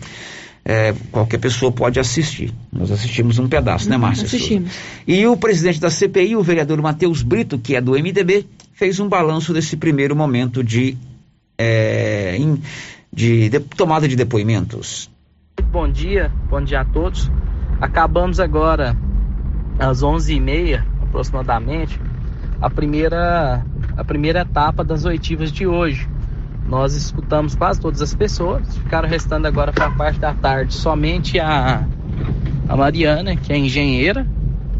[0.65, 2.53] É, qualquer pessoa pode assistir.
[2.71, 4.25] Nós assistimos um pedaço, né, uhum, né, Márcia?
[4.27, 4.71] Assistimos.
[5.05, 9.09] E o presidente da CPI, o vereador Matheus Brito, que é do MDB, fez um
[9.09, 10.97] balanço desse primeiro momento de,
[11.57, 12.39] é,
[13.11, 15.11] de, de tomada de depoimentos.
[15.69, 17.29] Bom dia, bom dia a todos.
[17.81, 18.95] Acabamos agora
[19.79, 21.99] às 11h30 aproximadamente
[22.61, 26.07] a primeira, a primeira etapa das oitivas de hoje.
[26.67, 31.39] Nós escutamos quase todas as pessoas, ficaram restando agora para a parte da tarde somente
[31.39, 31.85] a,
[32.69, 34.25] a Mariana, que é engenheira,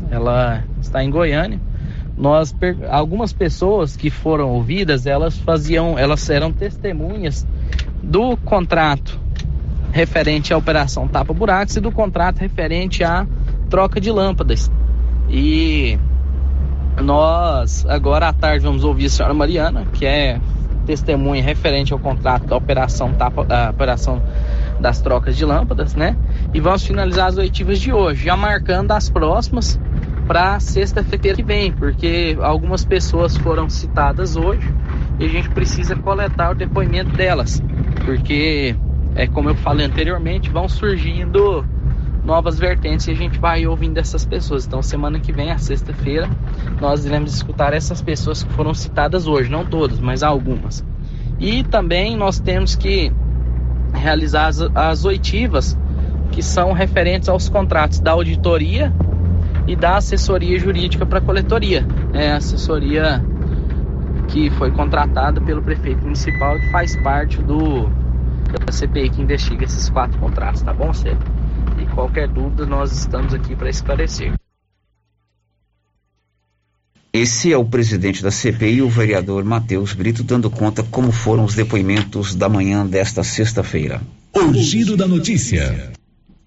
[0.09, 1.59] ela está em Goiânia.
[2.17, 2.55] Nós
[2.89, 7.45] algumas pessoas que foram ouvidas, elas faziam, elas eram testemunhas
[8.01, 9.19] do contrato
[9.93, 13.27] referente à operação Tapa Buracos e do contrato referente à
[13.69, 14.69] troca de lâmpadas.
[15.29, 15.97] E
[16.99, 20.41] nós, agora à tarde, vamos ouvir a senhora Mariana, que é
[20.87, 24.21] testemunha referente ao contrato da operação Tapa, da operação
[24.79, 26.17] das trocas de lâmpadas, né?
[26.53, 29.79] E vamos finalizar as oitivas de hoje, já marcando as próximas
[30.27, 34.67] para sexta-feira que vem, porque algumas pessoas foram citadas hoje
[35.19, 37.61] e a gente precisa coletar o depoimento delas,
[38.05, 38.75] porque
[39.15, 41.65] é como eu falei anteriormente, vão surgindo
[42.23, 44.65] novas vertentes e a gente vai ouvindo essas pessoas.
[44.65, 46.29] Então, semana que vem, a sexta-feira,
[46.79, 50.83] nós iremos escutar essas pessoas que foram citadas hoje, não todas, mas algumas.
[51.39, 53.11] E também nós temos que
[53.93, 55.77] realizar as, as oitivas
[56.31, 58.91] que são referentes aos contratos da auditoria
[59.67, 61.85] e da assessoria jurídica para coletoria.
[62.13, 63.23] É a assessoria
[64.29, 67.89] que foi contratada pelo prefeito municipal que faz parte do
[68.59, 71.11] da CPI que investiga esses quatro contratos, tá bom, Cê?
[71.81, 74.33] E qualquer dúvida, nós estamos aqui para esclarecer.
[77.11, 81.53] Esse é o presidente da CPI, o vereador Matheus Brito, dando conta como foram os
[81.53, 84.01] depoimentos da manhã desta sexta-feira.
[84.33, 85.91] O giro da notícia.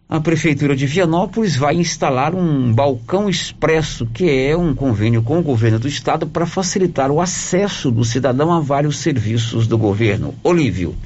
[0.08, 5.42] A Prefeitura de Vianópolis vai instalar um balcão expresso, que é um convênio com o
[5.42, 10.34] governo do estado para facilitar o acesso do cidadão a vários serviços do governo.
[10.42, 10.96] Olívio.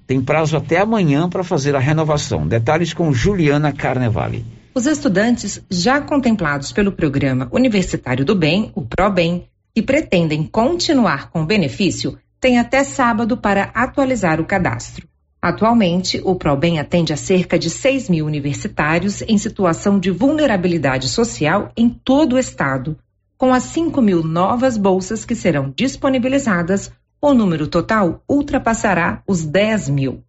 [0.06, 2.46] tem prazo até amanhã para fazer a renovação.
[2.46, 4.44] Detalhes com Juliana Carnevale.
[4.74, 11.42] Os estudantes já contemplados pelo programa Universitário do Bem, o ProBem, e pretendem continuar com
[11.42, 15.08] o benefício, têm até sábado para atualizar o cadastro.
[15.40, 21.70] Atualmente, o ProBem atende a cerca de 6 mil universitários em situação de vulnerabilidade social
[21.76, 22.98] em todo o estado.
[23.36, 26.90] Com as 5 mil novas bolsas que serão disponibilizadas,
[27.20, 30.22] o número total ultrapassará os 10 mil.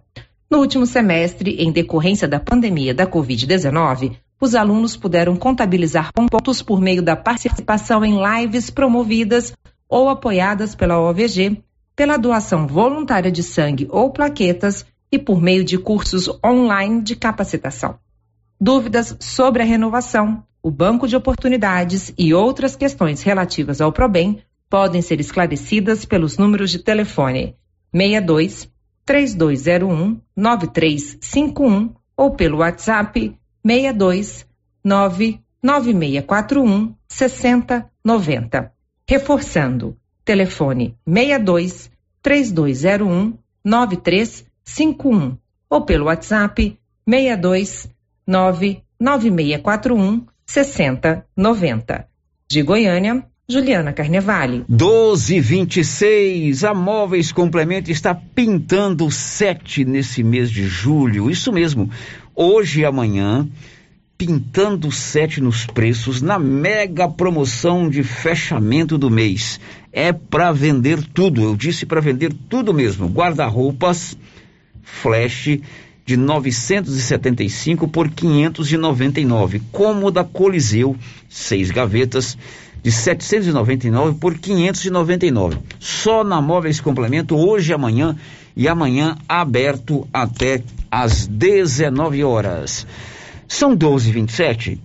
[0.50, 6.80] No último semestre, em decorrência da pandemia da Covid-19, os alunos puderam contabilizar pontos por
[6.80, 9.52] meio da participação em lives promovidas
[9.86, 11.62] ou apoiadas pela OVG,
[11.94, 17.98] pela doação voluntária de sangue ou plaquetas e por meio de cursos online de capacitação.
[18.58, 25.00] Dúvidas sobre a renovação, o banco de oportunidades e outras questões relativas ao ProBem podem
[25.02, 27.56] ser esclarecidas pelos números de telefone
[27.92, 28.70] 62
[29.04, 34.46] 3201 9351 ou pelo WhatsApp 62
[34.84, 38.72] 99641 6090.
[39.08, 41.90] Reforçando, telefone 62
[42.22, 43.34] 3201
[43.64, 45.36] 9351
[45.68, 46.78] ou pelo WhatsApp
[47.08, 47.90] 62
[48.26, 52.08] 99641 6090.
[52.50, 54.64] De Goiânia, Juliana Carnevale.
[54.68, 61.30] 1226, a Móveis Complemento está pintando sete nesse mês de julho.
[61.30, 61.88] Isso mesmo.
[62.34, 63.48] Hoje e amanhã,
[64.18, 69.60] pintando sete nos preços na mega promoção de fechamento do mês.
[69.92, 71.44] É para vender tudo.
[71.44, 73.06] Eu disse para vender tudo mesmo.
[73.06, 74.18] Guarda-roupas,
[74.82, 75.60] flash
[76.10, 79.62] de 975 por 599.
[79.70, 80.96] Cômoda Coliseu,
[81.28, 82.36] seis gavetas
[82.82, 85.58] de 799 por 599.
[85.78, 88.16] Só na Móveis Complemento hoje e amanhã
[88.56, 92.84] e amanhã aberto até às 19 horas.
[93.46, 94.78] São 12h27.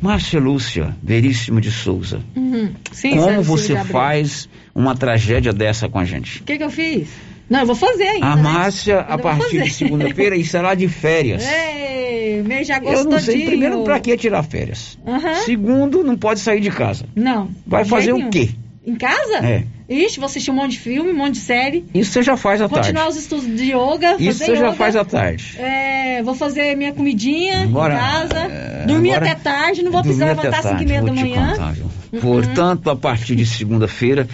[0.00, 2.22] Márcia Lúcia Veríssimo de Souza.
[2.34, 2.72] Uhum.
[2.90, 3.92] Sim, como Cícero você Gabriel.
[3.92, 6.40] faz uma tragédia dessa com a gente?
[6.40, 7.10] O que, que eu fiz?
[7.52, 8.26] Não, eu vou fazer ainda.
[8.26, 8.42] A né?
[8.42, 11.44] Márcia, a Eu vou partir de segunda-feira, estará de férias.
[11.46, 14.98] Ei, mês de agosto Eu não sei, primeiro, pra que tirar férias?
[15.06, 15.34] Aham.
[15.44, 17.04] Segundo, não pode sair de casa.
[17.14, 17.50] Não.
[17.66, 18.30] Vai fazer jeito o nenhum.
[18.30, 18.48] quê?
[18.84, 19.36] Em casa?
[19.46, 19.64] É.
[19.88, 21.84] Ixi, vou assistir um monte de filme, um monte de série.
[21.94, 23.16] Isso você já faz à Continuar tarde.
[23.18, 24.16] os estudos de yoga.
[24.18, 24.72] Isso você já yoga.
[24.72, 25.54] faz à tarde.
[25.58, 28.38] É, vou fazer minha comidinha Agora, em casa.
[28.50, 31.50] é, dormir agora- até tarde, não vou precisar levantar às 5 e meia da manhã.
[31.50, 31.74] contar?
[32.12, 32.20] Uhum.
[32.20, 34.26] Portanto, a partir de segunda-feira,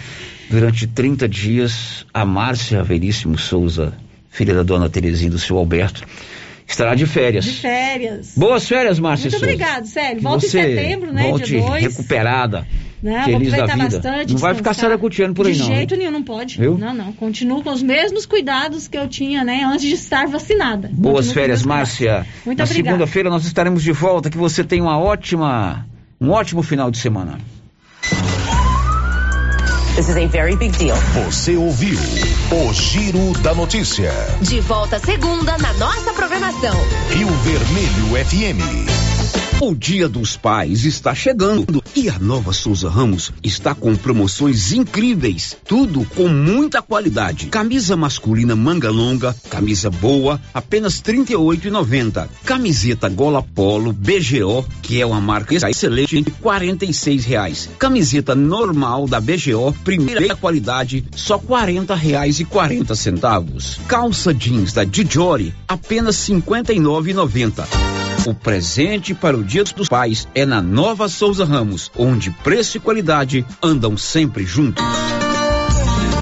[0.49, 3.93] durante 30 dias, a Márcia Veríssimo Souza,
[4.29, 6.03] filha da dona Terezinha e do seu Alberto,
[6.67, 7.45] estará de férias.
[7.45, 8.33] De férias.
[8.35, 9.45] Boas férias, Márcia Muito Souza.
[9.45, 9.85] obrigado.
[10.15, 11.23] Que Volta em setembro, né?
[11.29, 11.83] Volte dia 2.
[11.83, 12.67] recuperada.
[13.01, 13.23] Né?
[13.23, 13.97] Vou feliz da aproveitar vida.
[14.01, 14.33] bastante.
[14.33, 14.89] não vai ficar descansar.
[14.89, 15.67] saracuteando por aí, de não.
[15.67, 15.99] jeito hein?
[15.99, 16.57] nenhum, não pode.
[16.59, 16.77] Viu?
[16.77, 17.13] Não, não.
[17.13, 19.63] Continuo com os mesmos cuidados que eu tinha, né?
[19.63, 20.89] Antes de estar vacinada.
[20.91, 22.25] Boas Continuo férias, Márcia.
[22.45, 22.89] Muito Na obrigada.
[22.89, 24.29] segunda-feira nós estaremos de volta.
[24.29, 25.87] Que você tenha uma ótima,
[26.19, 27.37] um ótimo final de semana.
[29.99, 30.95] This is a very big deal.
[31.25, 34.09] Você ouviu o Giro da Notícia.
[34.41, 36.73] De volta segunda na nossa programação.
[37.09, 39.18] Rio Vermelho FM.
[39.61, 45.57] O Dia dos Pais está chegando e a Nova Souza Ramos está com promoções incríveis,
[45.67, 47.47] tudo com muita qualidade.
[47.47, 52.29] Camisa masculina manga longa, camisa boa, apenas R$ 38,90.
[52.45, 57.69] Camiseta gola polo BGO, que é uma marca excelente, 46 reais.
[57.77, 63.77] Camiseta normal da BGO, primeira qualidade, só 40 reais e 40 centavos.
[63.89, 68.08] Calça jeans da Dijori, apenas R$ 59,90.
[68.25, 72.79] O presente para o Dia dos Pais é na Nova Souza Ramos, onde preço e
[72.79, 74.83] qualidade andam sempre juntos.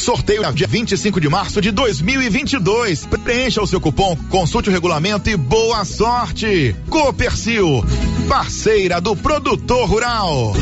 [0.00, 3.06] Sorteio dia 25 de março de 2022.
[3.22, 6.74] Preencha o seu cupom, consulte o regulamento e boa sorte.
[6.88, 7.84] Copercil,
[8.26, 10.54] parceira do produtor rural.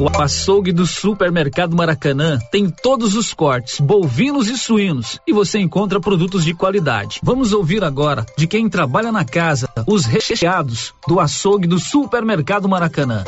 [0.00, 6.00] O açougue do Supermercado Maracanã tem todos os cortes, bovinos e suínos, e você encontra
[6.00, 7.20] produtos de qualidade.
[7.22, 13.24] Vamos ouvir agora de quem trabalha na casa, os recheados do açougue do Supermercado Maracanã.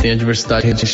[0.00, 0.86] Tem a diversidade recheada